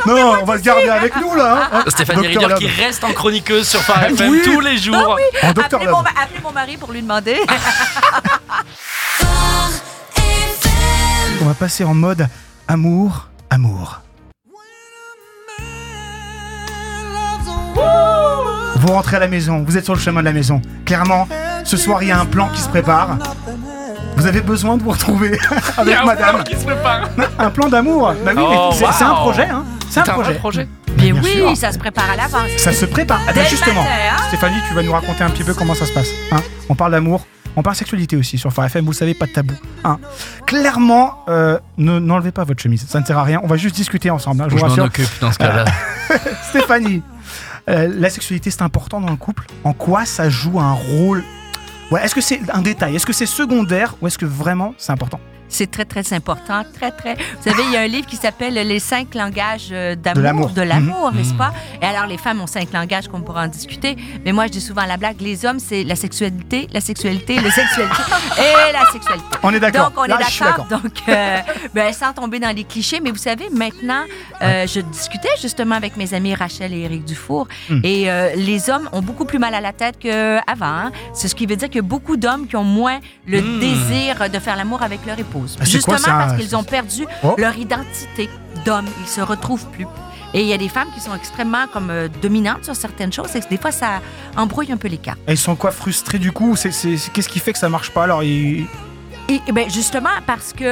non, 0.07 0.35
on 0.41 0.45
va 0.45 0.57
se 0.57 0.63
garder 0.63 0.89
avec 0.89 1.15
nous 1.15 1.33
là. 1.35 1.69
hein. 1.71 1.83
Stéphanie 1.87 2.23
Docteur 2.33 2.41
Rivière 2.41 2.57
qui 2.57 2.65
Lab. 2.65 2.85
reste 2.87 3.03
en 3.03 3.13
chroniqueuse 3.13 3.67
sur 3.67 3.79
Phare 3.81 4.03
FM 4.05 4.29
Oui. 4.31 4.41
tous 4.43 4.59
les 4.59 4.77
jours. 4.77 5.17
En 5.43 5.51
Docteur 5.53 5.79
Appelez 5.81 5.91
mon, 5.91 5.99
appelez 5.99 6.39
mon 6.43 6.51
mari 6.51 6.77
pour 6.77 6.91
lui 6.91 7.01
demander. 7.01 7.37
On 11.41 11.45
va 11.45 11.53
passer 11.53 11.83
en 11.83 11.93
mode 11.93 12.27
amour, 12.67 13.27
amour. 13.49 13.99
Vous 18.75 18.91
rentrez 18.91 19.15
à 19.15 19.19
la 19.19 19.27
maison, 19.27 19.63
vous 19.65 19.77
êtes 19.77 19.85
sur 19.85 19.93
le 19.95 19.99
chemin 19.99 20.19
de 20.21 20.25
la 20.25 20.33
maison. 20.33 20.61
Clairement, 20.85 21.27
ce 21.63 21.77
soir, 21.77 22.03
il 22.03 22.09
y 22.09 22.11
a 22.11 22.19
un 22.19 22.25
plan 22.25 22.49
qui 22.49 22.61
se 22.61 22.67
prépare. 22.69 23.17
Vous 24.17 24.25
avez 24.27 24.41
besoin 24.41 24.77
de 24.77 24.83
vous 24.83 24.91
retrouver 24.91 25.39
Il 25.83 25.89
y 25.89 25.93
a 25.93 26.01
avec 26.01 26.01
un 26.01 26.05
madame. 26.05 26.35
plan 26.35 26.43
qui 26.43 26.55
se 26.57 26.65
prépare. 26.65 27.09
Un 27.39 27.49
plan 27.49 27.67
d'amour. 27.69 28.13
Bah 28.25 28.31
oui, 28.35 28.43
mais 28.47 28.55
Oh, 28.57 28.69
c'est 28.73 28.85
c'est 28.93 29.03
un 29.05 29.13
projet, 29.15 29.47
hein. 29.47 29.63
C'est 29.93 30.09
un 30.09 30.13
vrai 30.15 30.35
projet. 30.35 30.39
projet. 30.39 30.67
Mais 30.97 31.11
Bien 31.11 31.21
oui, 31.23 31.31
sûr. 31.31 31.57
ça 31.57 31.71
se 31.71 31.77
prépare 31.79 32.09
à 32.09 32.15
l'avance. 32.15 32.49
Ça 32.57 32.71
se 32.71 32.85
prépare. 32.85 33.19
Ah, 33.27 33.33
bah, 33.33 33.41
le 33.43 33.47
justement, 33.49 33.81
hein. 33.81 34.17
Stéphanie, 34.27 34.57
tu 34.67 34.73
vas 34.73 34.83
nous 34.83 34.91
raconter 34.91 35.23
un 35.23 35.29
petit 35.29 35.43
peu 35.43 35.53
comment 35.53 35.73
ça 35.75 35.85
se 35.85 35.91
passe. 35.93 36.07
hein. 36.31 36.41
on 36.69 36.75
parle 36.75 36.91
d'amour, 36.93 37.25
on 37.55 37.61
parle 37.63 37.75
sexualité 37.75 38.15
aussi 38.15 38.37
sur 38.37 38.51
Phare 38.53 38.65
FM, 38.65 38.85
vous 38.85 38.91
le 38.91 38.95
savez, 38.95 39.13
pas 39.13 39.25
de 39.25 39.31
tabou. 39.31 39.53
hein. 39.83 39.99
Clairement, 40.45 41.23
euh, 41.29 41.57
ne- 41.77 41.99
n'enlevez 41.99 42.31
pas 42.31 42.43
votre 42.43 42.61
chemise, 42.61 42.85
ça 42.87 42.99
ne 42.99 43.05
sert 43.05 43.17
à 43.17 43.23
rien. 43.23 43.39
On 43.43 43.47
va 43.47 43.57
juste 43.57 43.75
discuter 43.75 44.09
ensemble, 44.09 44.41
hein, 44.41 44.45
je 44.49 44.55
vous 44.55 44.59
Je 44.59 44.65
m'en 44.81 44.85
occupe 44.85 45.09
dans 45.21 45.31
ce 45.31 45.37
cas-là. 45.39 45.65
Stéphanie, 46.49 47.01
euh, 47.69 47.89
la 47.93 48.09
sexualité 48.09 48.51
c'est 48.51 48.61
important 48.61 49.01
dans 49.01 49.09
le 49.09 49.15
couple. 49.17 49.45
En 49.63 49.73
quoi 49.73 50.05
ça 50.05 50.29
joue 50.29 50.59
un 50.59 50.73
rôle? 50.73 51.23
Ouais, 51.91 52.03
est-ce 52.03 52.15
que 52.15 52.21
c'est 52.21 52.39
un 52.51 52.61
détail? 52.61 52.95
Est-ce 52.95 53.05
que 53.05 53.13
c'est 53.13 53.25
secondaire 53.25 53.95
ou 54.01 54.07
est-ce 54.07 54.17
que 54.17 54.25
vraiment 54.25 54.73
c'est 54.77 54.91
important? 54.91 55.19
C'est 55.53 55.69
très, 55.69 55.85
très 55.85 56.13
important. 56.13 56.63
Très, 56.73 56.91
très. 56.91 57.13
Vous 57.15 57.49
savez, 57.49 57.63
il 57.67 57.71
y 57.71 57.77
a 57.77 57.81
un 57.81 57.87
livre 57.87 58.07
qui 58.07 58.15
s'appelle 58.15 58.55
Les 58.55 58.79
cinq 58.79 59.13
langages 59.15 59.69
euh, 59.71 59.95
d'amour. 59.95 60.49
De 60.49 60.61
l'amour, 60.63 61.11
n'est-ce 61.13 61.31
Mhm. 61.31 61.37
pas? 61.37 61.53
Et 61.81 61.85
alors, 61.85 62.07
les 62.07 62.17
femmes 62.17 62.41
ont 62.41 62.47
cinq 62.47 62.73
langages 62.73 63.07
qu'on 63.07 63.21
pourra 63.21 63.43
en 63.43 63.47
discuter. 63.47 63.95
Mais 64.25 64.31
moi, 64.31 64.47
je 64.47 64.51
dis 64.53 64.61
souvent 64.61 64.85
la 64.85 64.97
blague, 64.97 65.21
les 65.21 65.45
hommes, 65.45 65.59
c'est 65.59 65.83
la 65.83 65.95
sexualité, 65.95 66.67
la 66.73 66.81
sexualité, 66.81 67.35
la 67.39 67.51
sexualité 67.51 68.01
et 68.39 68.73
la 68.73 68.85
sexualité. 68.91 69.25
On 69.43 69.53
est 69.53 69.59
d'accord. 69.59 69.91
Donc, 69.91 69.99
on 69.99 70.03
Là, 70.05 70.17
est 70.19 70.39
d'accord. 70.43 70.65
Donc, 70.65 70.91
euh, 71.07 71.37
ben, 71.73 71.93
sans 71.93 72.13
tomber 72.13 72.39
dans 72.39 72.55
les 72.55 72.63
clichés, 72.63 72.99
mais 72.99 73.11
vous 73.11 73.17
savez, 73.17 73.49
maintenant, 73.51 74.03
euh, 74.41 74.65
je 74.65 74.79
discutais 74.81 75.29
justement 75.41 75.75
avec 75.75 75.97
mes 75.97 76.13
amis 76.15 76.33
Rachel 76.33 76.73
et 76.73 76.79
Éric 76.81 77.05
Dufour, 77.05 77.47
Hmm. 77.69 77.79
et 77.83 78.09
euh, 78.09 78.33
les 78.35 78.69
hommes 78.69 78.89
ont 78.91 79.01
beaucoup 79.01 79.25
plus 79.25 79.37
mal 79.39 79.53
à 79.53 79.61
la 79.61 79.71
tête 79.73 79.99
qu'avant. 79.99 80.65
Hein? 80.65 80.91
C'est 81.13 81.27
ce 81.27 81.35
qui 81.35 81.45
veut 81.45 81.55
dire 81.55 81.67
qu'il 81.69 81.77
y 81.77 81.85
a 81.85 81.87
beaucoup 81.87 82.17
d'hommes 82.17 82.47
qui 82.47 82.55
ont 82.55 82.63
moins 82.63 82.99
le 83.27 83.39
Hmm. 83.41 83.59
désir 83.59 84.29
de 84.29 84.39
faire 84.39 84.55
l'amour 84.55 84.81
avec 84.81 85.05
leur 85.05 85.19
épouse. 85.19 85.42
Ah, 85.59 85.65
Justement 85.65 85.97
quoi 85.97 86.05
ça? 86.05 86.11
parce 86.13 86.37
qu'ils 86.41 86.55
ont 86.55 86.63
perdu 86.63 87.05
Oh. 87.23 87.35
leur 87.37 87.55
identité 87.57 88.29
d'homme. 88.65 88.85
Ils 89.01 89.07
se 89.07 89.21
retrouvent 89.21 89.65
plus. 89.71 89.85
Et 90.35 90.41
il 90.41 90.47
y 90.47 90.53
a 90.53 90.57
des 90.57 90.69
femmes 90.69 90.87
qui 90.95 90.99
sont 90.99 91.13
extrêmement 91.15 91.67
comme 91.71 91.89
euh, 91.91 92.07
dominantes 92.21 92.63
sur 92.65 92.75
certaines 92.75 93.13
choses, 93.13 93.35
et 93.35 93.39
que 93.39 93.49
des 93.49 93.57
fois, 93.57 93.71
ça 93.71 94.01
embrouille 94.35 94.71
un 94.71 94.77
peu 94.77 94.87
les 94.87 94.97
cartes. 94.97 95.19
Ils 95.27 95.37
sont 95.37 95.55
quoi 95.55 95.71
frustrés 95.71 96.17
du 96.17 96.31
coup? 96.31 96.55
Qu'est-ce 96.55 97.29
qui 97.29 97.39
fait 97.39 97.53
que 97.53 97.59
ça 97.59 97.69
marche 97.69 97.91
pas? 97.91 98.03
Alors 98.05 98.23
ils- 98.23 98.65
Et, 99.29 99.39
et 99.47 99.51
ben 99.51 99.69
justement 99.69 100.09
parce 100.25 100.51
que 100.53 100.63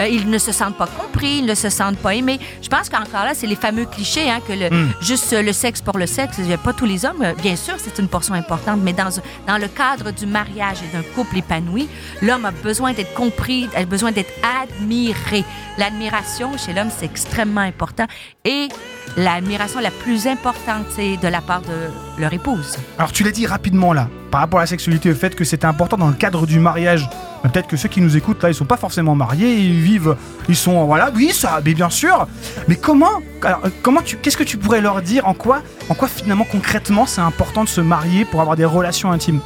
euh, 0.00 0.08
ils 0.08 0.28
ne 0.30 0.38
se 0.38 0.52
sentent 0.52 0.76
pas 0.76 0.86
compris, 0.86 1.38
ils 1.38 1.46
ne 1.46 1.54
se 1.54 1.68
sentent 1.68 1.98
pas 1.98 2.14
aimés. 2.14 2.40
Je 2.62 2.68
pense 2.68 2.88
qu'encore 2.88 3.24
là, 3.24 3.32
c'est 3.34 3.46
les 3.46 3.56
fameux 3.56 3.84
clichés 3.84 4.30
hein, 4.30 4.40
que 4.46 4.52
le, 4.52 4.68
Mm. 4.70 4.92
juste 5.00 5.32
euh, 5.32 5.42
le 5.42 5.52
sexe 5.52 5.80
pour 5.80 5.98
le 5.98 6.06
sexe, 6.06 6.36
il 6.38 6.46
y 6.46 6.52
a 6.52 6.58
pas 6.58 6.72
tous 6.72 6.84
les 6.86 7.04
hommes. 7.04 7.24
Bien 7.42 7.56
sûr, 7.56 7.74
c'est 7.78 7.98
une 8.00 8.08
portion 8.08 8.34
importante, 8.34 8.80
mais 8.82 8.92
dans 8.92 9.08
dans 9.46 9.58
le 9.58 9.68
cadre 9.68 10.10
du 10.10 10.26
mariage 10.26 10.78
et 10.84 10.96
d'un 10.96 11.02
couple 11.14 11.38
épanoui, 11.38 11.88
l'homme 12.22 12.44
a 12.44 12.50
besoin 12.50 12.92
d'être 12.92 13.14
compris, 13.14 13.68
a 13.74 13.84
besoin 13.84 14.12
d'être 14.12 14.32
admiré. 14.62 15.44
L'admiration 15.78 16.56
chez 16.58 16.72
l'homme, 16.74 16.90
c'est 16.96 17.06
extrêmement 17.06 17.60
important 17.62 18.06
et 18.44 18.68
l'admiration 19.16 19.80
la 19.80 19.90
plus 19.90 20.26
importante, 20.26 20.84
c'est 20.94 21.16
de 21.16 21.28
la 21.28 21.40
part 21.40 21.62
de 21.62 22.20
leur 22.20 22.32
épouse. 22.32 22.76
Alors 22.98 23.12
tu 23.12 23.22
l'as 23.24 23.30
dit 23.32 23.46
rapidement 23.46 23.92
là, 23.92 24.08
par 24.30 24.40
rapport 24.40 24.60
à 24.60 24.62
la 24.62 24.66
sexualité, 24.66 25.08
le 25.08 25.14
fait 25.14 25.34
que 25.34 25.44
c'était 25.44 25.66
important 25.66 25.96
dans 25.96 26.08
le 26.08 26.14
cadre 26.14 26.46
du 26.46 26.58
mariage. 26.58 27.08
Peut-être 27.42 27.68
que 27.68 27.76
ceux 27.76 27.88
qui 27.88 28.00
nous 28.00 28.16
écoutent 28.16 28.42
là, 28.42 28.50
ils 28.50 28.54
sont 28.54 28.64
pas 28.64 28.76
forcément 28.76 29.14
mariés, 29.14 29.56
ils 29.56 29.80
vivent, 29.80 30.16
ils 30.48 30.56
sont 30.56 30.84
voilà, 30.84 31.10
oui 31.14 31.30
ça, 31.32 31.60
mais 31.64 31.74
bien 31.74 31.90
sûr. 31.90 32.26
Mais 32.66 32.76
comment, 32.76 33.22
euh, 33.44 33.52
comment 33.82 34.02
tu, 34.02 34.16
qu'est-ce 34.16 34.36
que 34.36 34.44
tu 34.44 34.56
pourrais 34.56 34.80
leur 34.80 35.02
dire? 35.02 35.26
En 35.26 35.34
quoi, 35.34 35.62
en 35.88 35.94
quoi 35.94 36.08
finalement 36.08 36.46
concrètement 36.50 37.06
c'est 37.06 37.20
important 37.20 37.64
de 37.64 37.68
se 37.68 37.80
marier 37.80 38.24
pour 38.24 38.40
avoir 38.40 38.56
des 38.56 38.64
relations 38.64 39.12
intimes? 39.12 39.40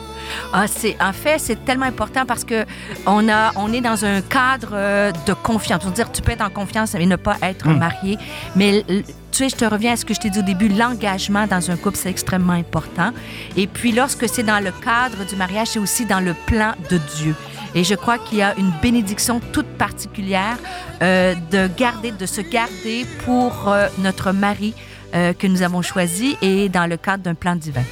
Ah, 0.52 0.66
c'est 0.66 0.96
en 1.00 1.12
fait 1.12 1.38
c'est 1.38 1.64
tellement 1.64 1.87
important 1.87 2.24
parce 2.26 2.44
que 2.44 2.64
on 3.06 3.28
a 3.28 3.52
on 3.56 3.72
est 3.72 3.80
dans 3.80 4.04
un 4.04 4.20
cadre 4.20 4.70
euh, 4.72 5.12
de 5.26 5.32
confiance. 5.32 5.82
On 5.85 5.88
veut 5.88 5.94
dire 5.94 6.11
tu 6.12 6.22
peux 6.22 6.32
être 6.32 6.44
en 6.44 6.50
confiance 6.50 6.94
et 6.94 7.06
ne 7.06 7.16
pas 7.16 7.37
être 7.42 7.72
Mm. 7.72 7.78
marié, 7.78 8.18
mais 8.56 8.85
tu 8.87 9.04
sais, 9.32 9.48
je 9.48 9.56
te 9.56 9.64
reviens 9.64 9.92
à 9.92 9.96
ce 9.96 10.04
que 10.04 10.14
je 10.14 10.20
t'ai 10.20 10.30
dit 10.30 10.40
au 10.40 10.42
début, 10.42 10.68
l'engagement 10.68 11.46
dans 11.46 11.70
un 11.70 11.76
couple, 11.76 11.96
c'est 11.96 12.11
extrêmement 12.11 12.52
important. 12.52 13.12
Et 13.56 13.66
puis, 13.66 13.92
lorsque 13.92 14.28
c'est 14.28 14.42
dans 14.42 14.62
le 14.62 14.70
cadre 14.72 15.24
du 15.26 15.37
mariage, 15.37 15.68
c'est 15.68 15.78
aussi 15.78 16.04
dans 16.04 16.20
le 16.20 16.35
plan 16.46 16.72
de 16.90 16.98
Dieu. 17.16 17.35
Et 17.74 17.85
je 17.85 17.94
crois 17.94 18.18
qu'il 18.18 18.38
y 18.38 18.42
a 18.42 18.54
une 18.58 18.70
bénédiction 18.82 19.40
toute 19.52 19.66
particulière 19.78 20.58
euh, 21.02 21.35
de 21.50 21.70
garder, 21.78 22.11
de 22.12 22.26
se 22.26 22.42
garder 22.42 23.06
pour 23.24 23.68
euh, 23.68 23.88
notre 23.98 24.32
mari 24.32 24.74
euh, 25.14 25.32
que 25.32 25.46
nous 25.46 25.62
avons 25.62 25.80
choisi 25.80 26.37
et 26.42 26.68
dans 26.68 26.87
le 26.87 26.98
cadre 26.98 27.22
d'un 27.22 27.35
plan 27.35 27.56
divin. 27.56 27.85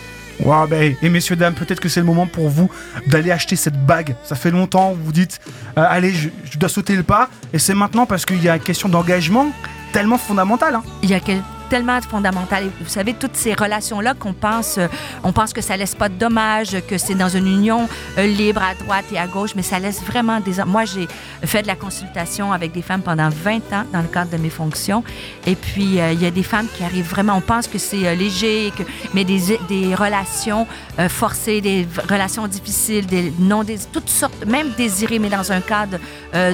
Wow, 0.44 0.66
ben, 0.66 0.94
et 1.02 1.08
messieurs 1.10 1.36
dames, 1.36 1.54
peut-être 1.54 1.80
que 1.80 1.88
c'est 1.88 2.00
le 2.00 2.06
moment 2.06 2.26
pour 2.26 2.48
vous 2.48 2.70
d'aller 3.06 3.30
acheter 3.30 3.56
cette 3.56 3.84
bague. 3.84 4.14
Ça 4.24 4.34
fait 4.36 4.50
longtemps, 4.50 4.92
vous 4.92 5.04
vous 5.04 5.12
dites, 5.12 5.38
euh, 5.76 5.84
allez, 5.88 6.12
je, 6.12 6.28
je 6.50 6.58
dois 6.58 6.68
sauter 6.68 6.96
le 6.96 7.02
pas, 7.02 7.28
et 7.52 7.58
c'est 7.58 7.74
maintenant 7.74 8.06
parce 8.06 8.24
qu'il 8.24 8.42
y 8.42 8.48
a 8.48 8.56
une 8.56 8.62
question 8.62 8.88
d'engagement 8.88 9.50
tellement 9.92 10.18
fondamentale. 10.18 10.76
hein. 10.76 10.82
Il 11.02 11.10
y 11.10 11.14
a 11.14 11.20
quel- 11.20 11.42
tellement 11.70 12.00
fondamental. 12.02 12.64
Vous 12.80 12.88
savez, 12.88 13.14
toutes 13.14 13.36
ces 13.36 13.54
relations-là 13.54 14.14
qu'on 14.14 14.32
pense, 14.34 14.76
euh, 14.76 14.88
on 15.22 15.32
pense 15.32 15.52
que 15.52 15.60
ça 15.62 15.76
laisse 15.76 15.94
pas 15.94 16.08
de 16.08 16.14
dommages, 16.14 16.76
que 16.88 16.98
c'est 16.98 17.14
dans 17.14 17.28
une 17.28 17.46
union 17.46 17.88
euh, 18.18 18.26
libre 18.26 18.60
à 18.62 18.74
droite 18.74 19.04
et 19.12 19.18
à 19.18 19.26
gauche, 19.28 19.52
mais 19.54 19.62
ça 19.62 19.78
laisse 19.78 20.02
vraiment 20.02 20.40
des... 20.40 20.62
Moi, 20.66 20.84
j'ai 20.84 21.06
fait 21.46 21.62
de 21.62 21.68
la 21.68 21.76
consultation 21.76 22.52
avec 22.52 22.72
des 22.72 22.82
femmes 22.82 23.02
pendant 23.02 23.28
20 23.30 23.56
ans 23.72 23.84
dans 23.92 24.02
le 24.02 24.08
cadre 24.08 24.30
de 24.32 24.36
mes 24.36 24.50
fonctions. 24.50 25.04
Et 25.46 25.54
puis, 25.54 26.00
euh, 26.00 26.12
il 26.12 26.20
y 26.20 26.26
a 26.26 26.30
des 26.32 26.42
femmes 26.42 26.66
qui 26.76 26.82
arrivent 26.82 27.08
vraiment, 27.08 27.36
on 27.36 27.40
pense 27.40 27.68
que 27.68 27.78
c'est 27.78 28.14
léger, 28.16 28.72
que, 28.76 28.82
mais 29.14 29.24
des, 29.24 29.56
des 29.68 29.94
relations 29.94 30.66
forcées, 31.08 31.60
des 31.60 31.86
relations 32.10 32.46
difficiles, 32.48 33.06
des 33.06 33.32
non 33.38 33.62
dés- 33.62 33.78
toutes 33.92 34.10
sortes, 34.10 34.44
même 34.44 34.70
désirées, 34.76 35.20
mais 35.20 35.30
dans 35.30 35.52
un 35.52 35.60
cadre 35.60 35.98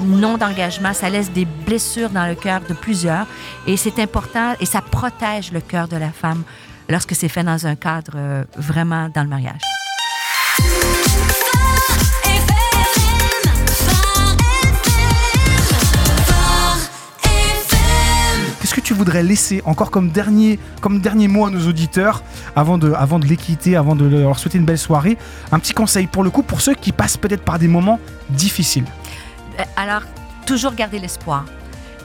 non 0.03 0.37
d'engagement, 0.37 0.93
ça 0.93 1.09
laisse 1.09 1.31
des 1.33 1.45
blessures 1.47 2.11
dans 2.11 2.27
le 2.27 2.35
cœur 2.35 2.61
de 2.69 2.75
plusieurs. 2.75 3.27
Et 3.67 3.77
c'est 3.77 3.99
important 3.99 4.55
et 4.61 4.67
ça 4.67 4.83
le 5.53 5.61
cœur 5.61 5.87
de 5.87 5.97
la 5.97 6.11
femme 6.11 6.43
lorsque 6.89 7.15
c'est 7.15 7.29
fait 7.29 7.45
dans 7.45 7.67
un 7.67 7.77
cadre 7.77 8.13
euh, 8.17 8.45
vraiment 8.57 9.09
dans 9.09 9.23
le 9.23 9.29
mariage. 9.29 9.61
Qu'est-ce 18.61 18.75
que 18.75 18.81
tu 18.81 18.95
voudrais 18.95 19.23
laisser 19.23 19.63
encore 19.65 19.93
comme 19.93 20.11
dernier, 20.11 20.59
comme 20.81 21.01
dernier 21.01 21.29
mot 21.29 21.47
à 21.47 21.51
nos 21.51 21.69
auditeurs 21.69 22.25
avant 22.57 22.77
de, 22.77 22.93
avant 22.93 23.21
de 23.21 23.27
les 23.27 23.37
quitter, 23.37 23.77
avant 23.77 23.95
de 23.95 24.07
leur 24.07 24.39
souhaiter 24.41 24.59
une 24.59 24.65
belle 24.65 24.77
soirée? 24.77 25.17
Un 25.53 25.61
petit 25.61 25.73
conseil 25.73 26.09
pour 26.09 26.25
le 26.25 26.31
coup, 26.31 26.43
pour 26.43 26.61
ceux 26.61 26.75
qui 26.75 26.91
passent 26.91 27.17
peut-être 27.17 27.45
par 27.45 27.61
des 27.61 27.69
moments 27.69 28.01
difficiles. 28.31 28.87
Euh, 29.61 29.63
Alors, 29.77 30.03
toujours 30.47 30.75
garder 30.75 30.99
l'espoir. 30.99 31.45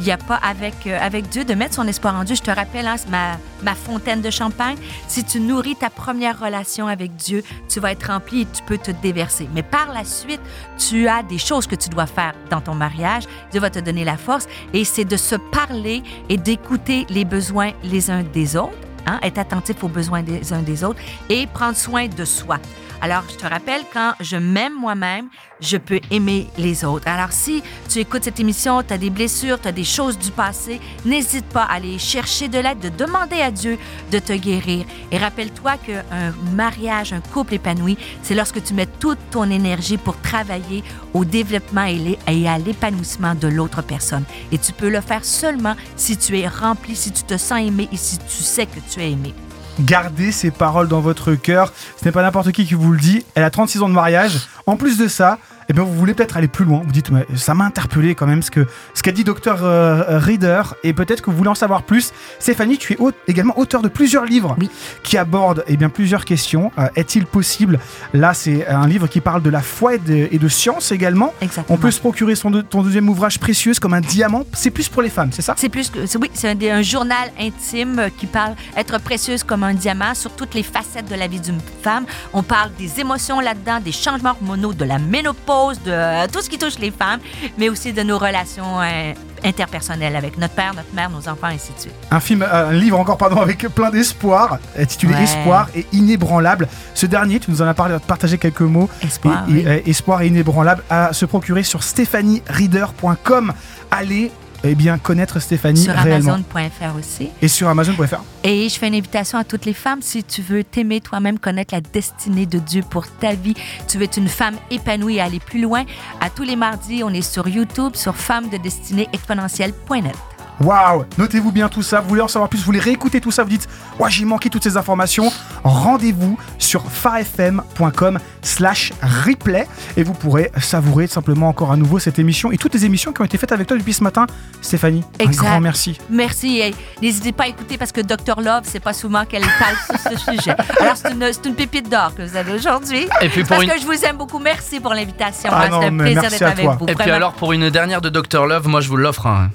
Il 0.01 0.05
n'y 0.05 0.11
a 0.11 0.17
pas 0.17 0.37
avec, 0.37 0.87
euh, 0.87 0.97
avec 0.99 1.29
Dieu 1.29 1.43
de 1.43 1.53
mettre 1.53 1.75
son 1.75 1.87
espoir 1.87 2.15
en 2.15 2.23
Dieu. 2.23 2.35
Je 2.35 2.41
te 2.41 2.49
rappelle, 2.49 2.87
hein, 2.87 2.95
ma, 3.09 3.37
ma 3.61 3.75
fontaine 3.75 4.21
de 4.21 4.31
champagne. 4.31 4.75
Si 5.07 5.23
tu 5.23 5.39
nourris 5.39 5.75
ta 5.75 5.91
première 5.91 6.39
relation 6.39 6.87
avec 6.87 7.15
Dieu, 7.15 7.43
tu 7.69 7.79
vas 7.79 7.91
être 7.91 8.07
rempli 8.07 8.41
et 8.41 8.47
tu 8.51 8.63
peux 8.63 8.79
te 8.79 8.89
déverser. 8.89 9.47
Mais 9.53 9.61
par 9.61 9.93
la 9.93 10.03
suite, 10.03 10.41
tu 10.79 11.07
as 11.07 11.21
des 11.21 11.37
choses 11.37 11.67
que 11.67 11.75
tu 11.75 11.87
dois 11.89 12.07
faire 12.07 12.33
dans 12.49 12.61
ton 12.61 12.73
mariage. 12.73 13.25
Dieu 13.51 13.61
va 13.61 13.69
te 13.69 13.77
donner 13.77 14.03
la 14.03 14.17
force 14.17 14.47
et 14.73 14.85
c'est 14.85 15.05
de 15.05 15.17
se 15.17 15.35
parler 15.35 16.01
et 16.29 16.37
d'écouter 16.37 17.05
les 17.11 17.23
besoins 17.23 17.73
les 17.83 18.09
uns 18.09 18.23
des 18.23 18.55
autres. 18.55 18.73
Hein, 19.05 19.19
être 19.21 19.37
attentif 19.37 19.83
aux 19.83 19.87
besoins 19.87 20.23
des 20.23 20.53
uns 20.53 20.61
des 20.61 20.83
autres 20.83 20.99
et 21.29 21.45
prendre 21.45 21.75
soin 21.75 22.07
de 22.07 22.25
soi. 22.25 22.57
Alors, 23.03 23.23
je 23.27 23.35
te 23.35 23.47
rappelle, 23.47 23.81
quand 23.91 24.13
je 24.19 24.37
m'aime 24.37 24.73
moi-même, 24.79 25.27
je 25.59 25.77
peux 25.77 25.99
aimer 26.11 26.47
les 26.59 26.85
autres. 26.85 27.07
Alors, 27.07 27.31
si 27.31 27.63
tu 27.89 27.97
écoutes 27.97 28.23
cette 28.23 28.39
émission, 28.39 28.83
tu 28.83 28.93
as 28.93 28.99
des 28.99 29.09
blessures, 29.09 29.59
tu 29.59 29.67
as 29.67 29.71
des 29.71 29.83
choses 29.83 30.19
du 30.19 30.29
passé, 30.29 30.79
n'hésite 31.03 31.47
pas 31.47 31.63
à 31.63 31.73
aller 31.73 31.97
chercher 31.97 32.47
de 32.47 32.59
l'aide, 32.59 32.79
de 32.79 32.89
demander 32.89 33.41
à 33.41 33.49
Dieu 33.49 33.79
de 34.11 34.19
te 34.19 34.33
guérir. 34.33 34.85
Et 35.11 35.17
rappelle-toi 35.17 35.77
qu'un 35.77 36.31
mariage, 36.53 37.11
un 37.11 37.21
couple 37.21 37.55
épanoui, 37.55 37.97
c'est 38.21 38.35
lorsque 38.35 38.63
tu 38.63 38.75
mets 38.75 38.85
toute 38.85 39.19
ton 39.31 39.49
énergie 39.49 39.97
pour 39.97 40.19
travailler 40.21 40.83
au 41.15 41.25
développement 41.25 41.85
et 41.85 42.47
à 42.47 42.57
l'épanouissement 42.59 43.33
de 43.33 43.47
l'autre 43.47 43.81
personne. 43.81 44.25
Et 44.51 44.59
tu 44.59 44.73
peux 44.73 44.89
le 44.89 45.01
faire 45.01 45.25
seulement 45.25 45.75
si 45.95 46.17
tu 46.17 46.37
es 46.37 46.47
rempli, 46.47 46.95
si 46.95 47.11
tu 47.11 47.23
te 47.23 47.37
sens 47.37 47.61
aimé 47.61 47.89
et 47.91 47.97
si 47.97 48.19
tu 48.19 48.43
sais 48.43 48.67
que 48.67 48.79
tu 48.91 49.01
es 49.01 49.11
aimé. 49.11 49.33
Gardez 49.81 50.31
ces 50.31 50.51
paroles 50.51 50.87
dans 50.87 50.99
votre 50.99 51.33
cœur. 51.33 51.73
Ce 51.99 52.05
n'est 52.05 52.11
pas 52.11 52.21
n'importe 52.21 52.51
qui 52.51 52.65
qui 52.65 52.75
vous 52.75 52.91
le 52.91 52.99
dit. 52.99 53.25
Elle 53.35 53.43
a 53.43 53.49
36 53.49 53.81
ans 53.81 53.89
de 53.89 53.93
mariage. 53.93 54.47
En 54.67 54.75
plus 54.75 54.97
de 54.97 55.07
ça, 55.07 55.39
et 55.71 55.73
bien 55.73 55.83
vous 55.83 55.93
voulez 55.93 56.13
peut-être 56.13 56.35
aller 56.35 56.49
plus 56.49 56.65
loin. 56.65 56.81
Vous 56.85 56.91
dites, 56.91 57.11
mais 57.11 57.25
ça 57.35 57.53
m'a 57.53 57.63
interpellé 57.63 58.13
quand 58.13 58.27
même 58.27 58.41
ce 58.43 58.51
que 58.51 58.67
ce 58.93 59.01
qu'a 59.01 59.13
dit 59.13 59.23
Dr 59.23 59.63
euh, 59.63 60.19
Reader, 60.19 60.63
et 60.83 60.91
peut-être 60.91 61.21
que 61.21 61.31
vous 61.31 61.37
voulez 61.37 61.49
en 61.49 61.55
savoir 61.55 61.83
plus. 61.83 62.11
Stéphanie, 62.39 62.77
tu 62.77 62.93
es 62.93 62.97
au- 62.99 63.11
également 63.27 63.57
auteur 63.57 63.81
de 63.81 63.87
plusieurs 63.87 64.25
livres 64.25 64.55
Oui. 64.59 64.69
qui 65.03 65.17
abordent 65.17 65.63
eh 65.67 65.77
bien 65.77 65.87
plusieurs 65.89 66.25
questions. 66.25 66.71
Euh, 66.77 66.87
Est-il 66.97 67.25
possible? 67.25 67.79
Là, 68.13 68.33
c'est 68.33 68.67
un 68.67 68.85
livre 68.85 69.07
qui 69.07 69.21
parle 69.21 69.41
de 69.41 69.49
la 69.49 69.61
foi 69.61 69.95
et 69.95 69.97
de, 69.99 70.27
et 70.29 70.39
de 70.39 70.47
science 70.49 70.91
également. 70.91 71.33
Exactement. 71.39 71.77
On 71.77 71.79
peut 71.81 71.91
se 71.91 71.99
procurer 72.01 72.35
son 72.35 72.51
ton 72.63 72.83
deuxième 72.83 73.07
ouvrage 73.07 73.39
précieux 73.39 73.71
comme 73.79 73.93
un 73.93 74.01
diamant. 74.01 74.43
C'est 74.51 74.71
plus 74.71 74.89
pour 74.89 75.01
les 75.01 75.09
femmes, 75.09 75.29
c'est 75.31 75.41
ça? 75.41 75.53
C'est 75.57 75.69
plus 75.69 75.89
que 75.89 75.99
oui, 76.17 76.29
c'est 76.33 76.49
un, 76.49 76.75
un 76.77 76.81
journal 76.81 77.31
intime 77.39 77.99
euh, 77.99 78.09
qui 78.17 78.25
parle 78.27 78.55
être 78.75 78.99
précieuse 78.99 79.43
comme 79.43 79.63
un 79.63 79.73
diamant 79.73 80.13
sur 80.15 80.31
toutes 80.31 80.53
les 80.53 80.63
facettes 80.63 81.09
de 81.09 81.15
la 81.15 81.27
vie 81.27 81.39
d'une 81.39 81.61
femme. 81.81 82.05
On 82.33 82.43
parle 82.43 82.71
des 82.77 82.99
émotions 82.99 83.39
là-dedans, 83.39 83.79
des 83.79 83.91
changements 83.93 84.31
hormonaux, 84.31 84.73
de 84.73 84.83
la 84.83 84.97
ménopause, 84.99 85.60
de 85.69 85.91
euh, 85.91 86.27
tout 86.31 86.41
ce 86.41 86.49
qui 86.49 86.57
touche 86.57 86.79
les 86.79 86.91
femmes, 86.91 87.19
mais 87.57 87.69
aussi 87.69 87.93
de 87.93 88.01
nos 88.03 88.17
relations 88.17 88.81
euh, 88.81 89.13
interpersonnelles 89.43 90.15
avec 90.15 90.37
notre 90.37 90.53
père, 90.53 90.73
notre 90.75 90.93
mère, 90.93 91.09
nos 91.09 91.27
enfants, 91.29 91.49
et 91.49 91.55
ainsi 91.55 91.71
de 91.73 91.79
suite. 91.79 91.93
Un 92.09 92.19
film, 92.19 92.41
euh, 92.43 92.69
un 92.69 92.73
livre 92.73 92.99
encore 92.99 93.17
pardon 93.17 93.39
avec 93.41 93.59
plein 93.69 93.89
d'espoir, 93.89 94.57
intitulé 94.77 95.13
Ouais. 95.13 95.23
Espoir 95.23 95.67
et 95.75 95.85
inébranlable. 95.93 96.67
Ce 96.95 97.05
dernier, 97.05 97.39
tu 97.39 97.51
nous 97.51 97.61
en 97.61 97.67
as 97.67 97.73
parlé, 97.73 97.95
partagé 98.05 98.37
quelques 98.37 98.61
mots. 98.61 98.89
Espoir. 99.03 99.43
Et- 99.49 99.51
oui. 99.53 99.65
et, 99.85 99.89
Espoir 99.89 100.21
et 100.21 100.27
inébranlable 100.27 100.83
à 100.89 101.13
se 101.13 101.25
procurer 101.25 101.63
sur 101.63 101.83
stéphaniereader.com. 101.83 103.53
Allez, 103.91 104.31
eh 104.63 104.75
bien 104.75 104.97
connaître 104.97 105.39
Stéphanie 105.39 105.83
sur 105.83 105.93
réellement. 105.93 106.33
Amazon.fr 106.33 106.97
aussi. 106.97 107.29
Et 107.41 107.47
sur 107.47 107.67
Amazon.fr. 107.67 108.21
Et 108.43 108.69
je 108.69 108.77
fais 108.77 108.87
une 108.87 108.95
invitation 108.95 109.37
à 109.37 109.43
toutes 109.43 109.65
les 109.65 109.73
femmes. 109.73 110.01
Si 110.01 110.23
tu 110.23 110.41
veux 110.41 110.63
t'aimer 110.63 111.01
toi-même, 111.01 111.39
connaître 111.39 111.73
la 111.73 111.81
destinée 111.81 112.45
de 112.45 112.59
Dieu 112.59 112.83
pour 112.87 113.07
ta 113.07 113.33
vie, 113.33 113.55
tu 113.87 113.97
veux 113.97 114.03
être 114.03 114.17
une 114.17 114.27
femme 114.27 114.55
épanouie 114.69 115.15
et 115.15 115.21
aller 115.21 115.39
plus 115.39 115.61
loin, 115.61 115.83
à 116.19 116.29
tous 116.29 116.43
les 116.43 116.55
mardis, 116.55 117.03
on 117.03 117.13
est 117.13 117.21
sur 117.21 117.47
YouTube, 117.47 117.95
sur 117.95 118.15
Femmes 118.15 118.49
de 118.49 118.57
Destinée 118.57 119.07
Exponentielle.net. 119.13 120.15
Waouh 120.63 121.05
Notez-vous 121.17 121.51
bien 121.51 121.69
tout 121.69 121.81
ça. 121.81 121.99
Vous 122.01 122.09
voulez 122.09 122.21
en 122.21 122.27
savoir 122.27 122.49
plus, 122.49 122.59
vous 122.59 122.65
voulez 122.65 122.79
réécouter 122.79 123.19
tout 123.21 123.31
ça, 123.31 123.43
vous 123.43 123.49
dites 123.49 123.67
Ouais, 123.99 124.09
j'ai 124.11 124.25
manqué 124.25 124.49
toutes 124.49 124.63
ces 124.63 124.77
informations. 124.77 125.31
Rendez-vous 125.63 126.37
sur 126.57 126.83
farfm.com 126.91 128.19
slash 128.41 128.91
replay 129.25 129.67
et 129.97 130.03
vous 130.03 130.13
pourrez 130.13 130.51
savourer 130.59 131.07
simplement 131.07 131.49
encore 131.49 131.71
à 131.71 131.77
nouveau 131.77 131.99
cette 131.99 132.19
émission 132.19 132.51
et 132.51 132.57
toutes 132.57 132.73
les 132.73 132.85
émissions 132.85 133.11
qui 133.13 133.21
ont 133.21 133.25
été 133.25 133.37
faites 133.37 133.51
avec 133.51 133.67
toi 133.67 133.77
depuis 133.77 133.93
ce 133.93 134.03
matin. 134.03 134.25
Stéphanie, 134.61 135.03
Exact. 135.19 135.45
un 135.45 135.49
grand 135.51 135.59
merci. 135.61 135.97
Merci. 136.09 136.59
et 136.59 136.73
N'hésitez 137.01 137.31
pas 137.31 137.43
à 137.43 137.47
écouter 137.47 137.77
parce 137.77 137.91
que 137.91 138.01
Dr. 138.01 138.41
Love, 138.41 138.61
c'est 138.63 138.79
pas 138.79 138.93
souvent 138.93 139.25
qu'elle 139.25 139.43
parle 139.59 139.75
sur 139.99 140.11
ce 140.11 140.17
sujet. 140.31 140.55
Alors, 140.79 140.95
c'est 140.97 141.11
une, 141.11 141.25
c'est 141.31 141.45
une 141.45 141.55
pépite 141.55 141.89
d'or 141.89 142.13
que 142.15 142.21
vous 142.23 142.35
avez 142.35 142.53
aujourd'hui. 142.53 143.07
Et 143.21 143.29
puis 143.29 143.41
pour 143.41 143.49
Parce 143.57 143.63
une... 143.63 143.69
que 143.71 143.79
je 143.79 143.85
vous 143.85 144.05
aime 144.05 144.17
beaucoup. 144.17 144.39
Merci 144.39 144.79
pour 144.79 144.93
l'invitation. 144.93 145.49
Ah 145.53 145.67
non, 145.69 145.75
C'était 145.77 145.87
un 145.87 145.91
mais 145.91 146.03
plaisir 146.05 146.21
merci 146.23 146.39
d'être 146.39 146.47
à 146.47 146.51
avec 146.51 146.65
toi. 146.65 146.77
vous. 146.79 146.87
Et 146.87 146.95
puis 146.95 147.11
alors 147.11 147.33
pour 147.33 147.53
une 147.53 147.69
dernière 147.69 148.01
de 148.01 148.09
Dr 148.09 148.45
Love, 148.45 148.67
moi 148.67 148.81
je 148.81 148.89
vous 148.89 148.97
l'offre. 148.97 149.27
hein. 149.27 149.49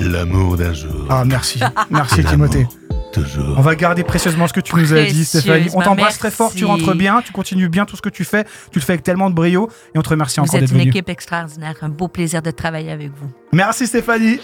L'amour 0.00 0.56
d'un 0.56 0.72
jour. 0.72 1.06
Ah, 1.10 1.24
merci. 1.24 1.60
Merci, 1.90 2.24
Timothée. 2.24 2.66
Toujours. 3.12 3.56
On 3.58 3.62
va 3.62 3.74
garder 3.74 4.04
précieusement 4.04 4.46
ce 4.46 4.52
que 4.52 4.60
tu 4.60 4.76
nous 4.76 4.92
as 4.92 5.04
dit, 5.04 5.24
Stéphanie. 5.24 5.70
On 5.74 5.80
t'embrasse 5.80 6.18
très 6.18 6.30
fort, 6.30 6.52
tu 6.54 6.64
rentres 6.64 6.94
bien, 6.94 7.22
tu 7.22 7.32
continues 7.32 7.68
bien 7.68 7.84
tout 7.86 7.96
ce 7.96 8.02
que 8.02 8.08
tu 8.10 8.24
fais. 8.24 8.44
Tu 8.70 8.78
le 8.78 8.84
fais 8.84 8.92
avec 8.92 9.02
tellement 9.02 9.30
de 9.30 9.34
brio 9.34 9.70
et 9.94 9.98
on 9.98 10.02
te 10.02 10.08
remercie 10.10 10.40
Vous 10.40 10.44
encore 10.44 10.56
êtes 10.56 10.60
d'être 10.62 10.72
une 10.72 10.78
venu. 10.78 10.90
équipe 10.90 11.08
extraordinaire. 11.08 11.74
Un 11.80 11.88
beau 11.88 12.08
plaisir 12.08 12.42
de 12.42 12.50
travailler 12.50 12.90
avec 12.92 13.10
vous. 13.18 13.30
Merci, 13.52 13.86
Stéphanie. 13.86 14.40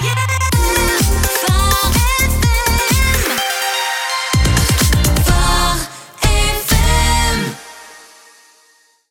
Yeah, 0.00 0.08
yeah. 0.08 0.37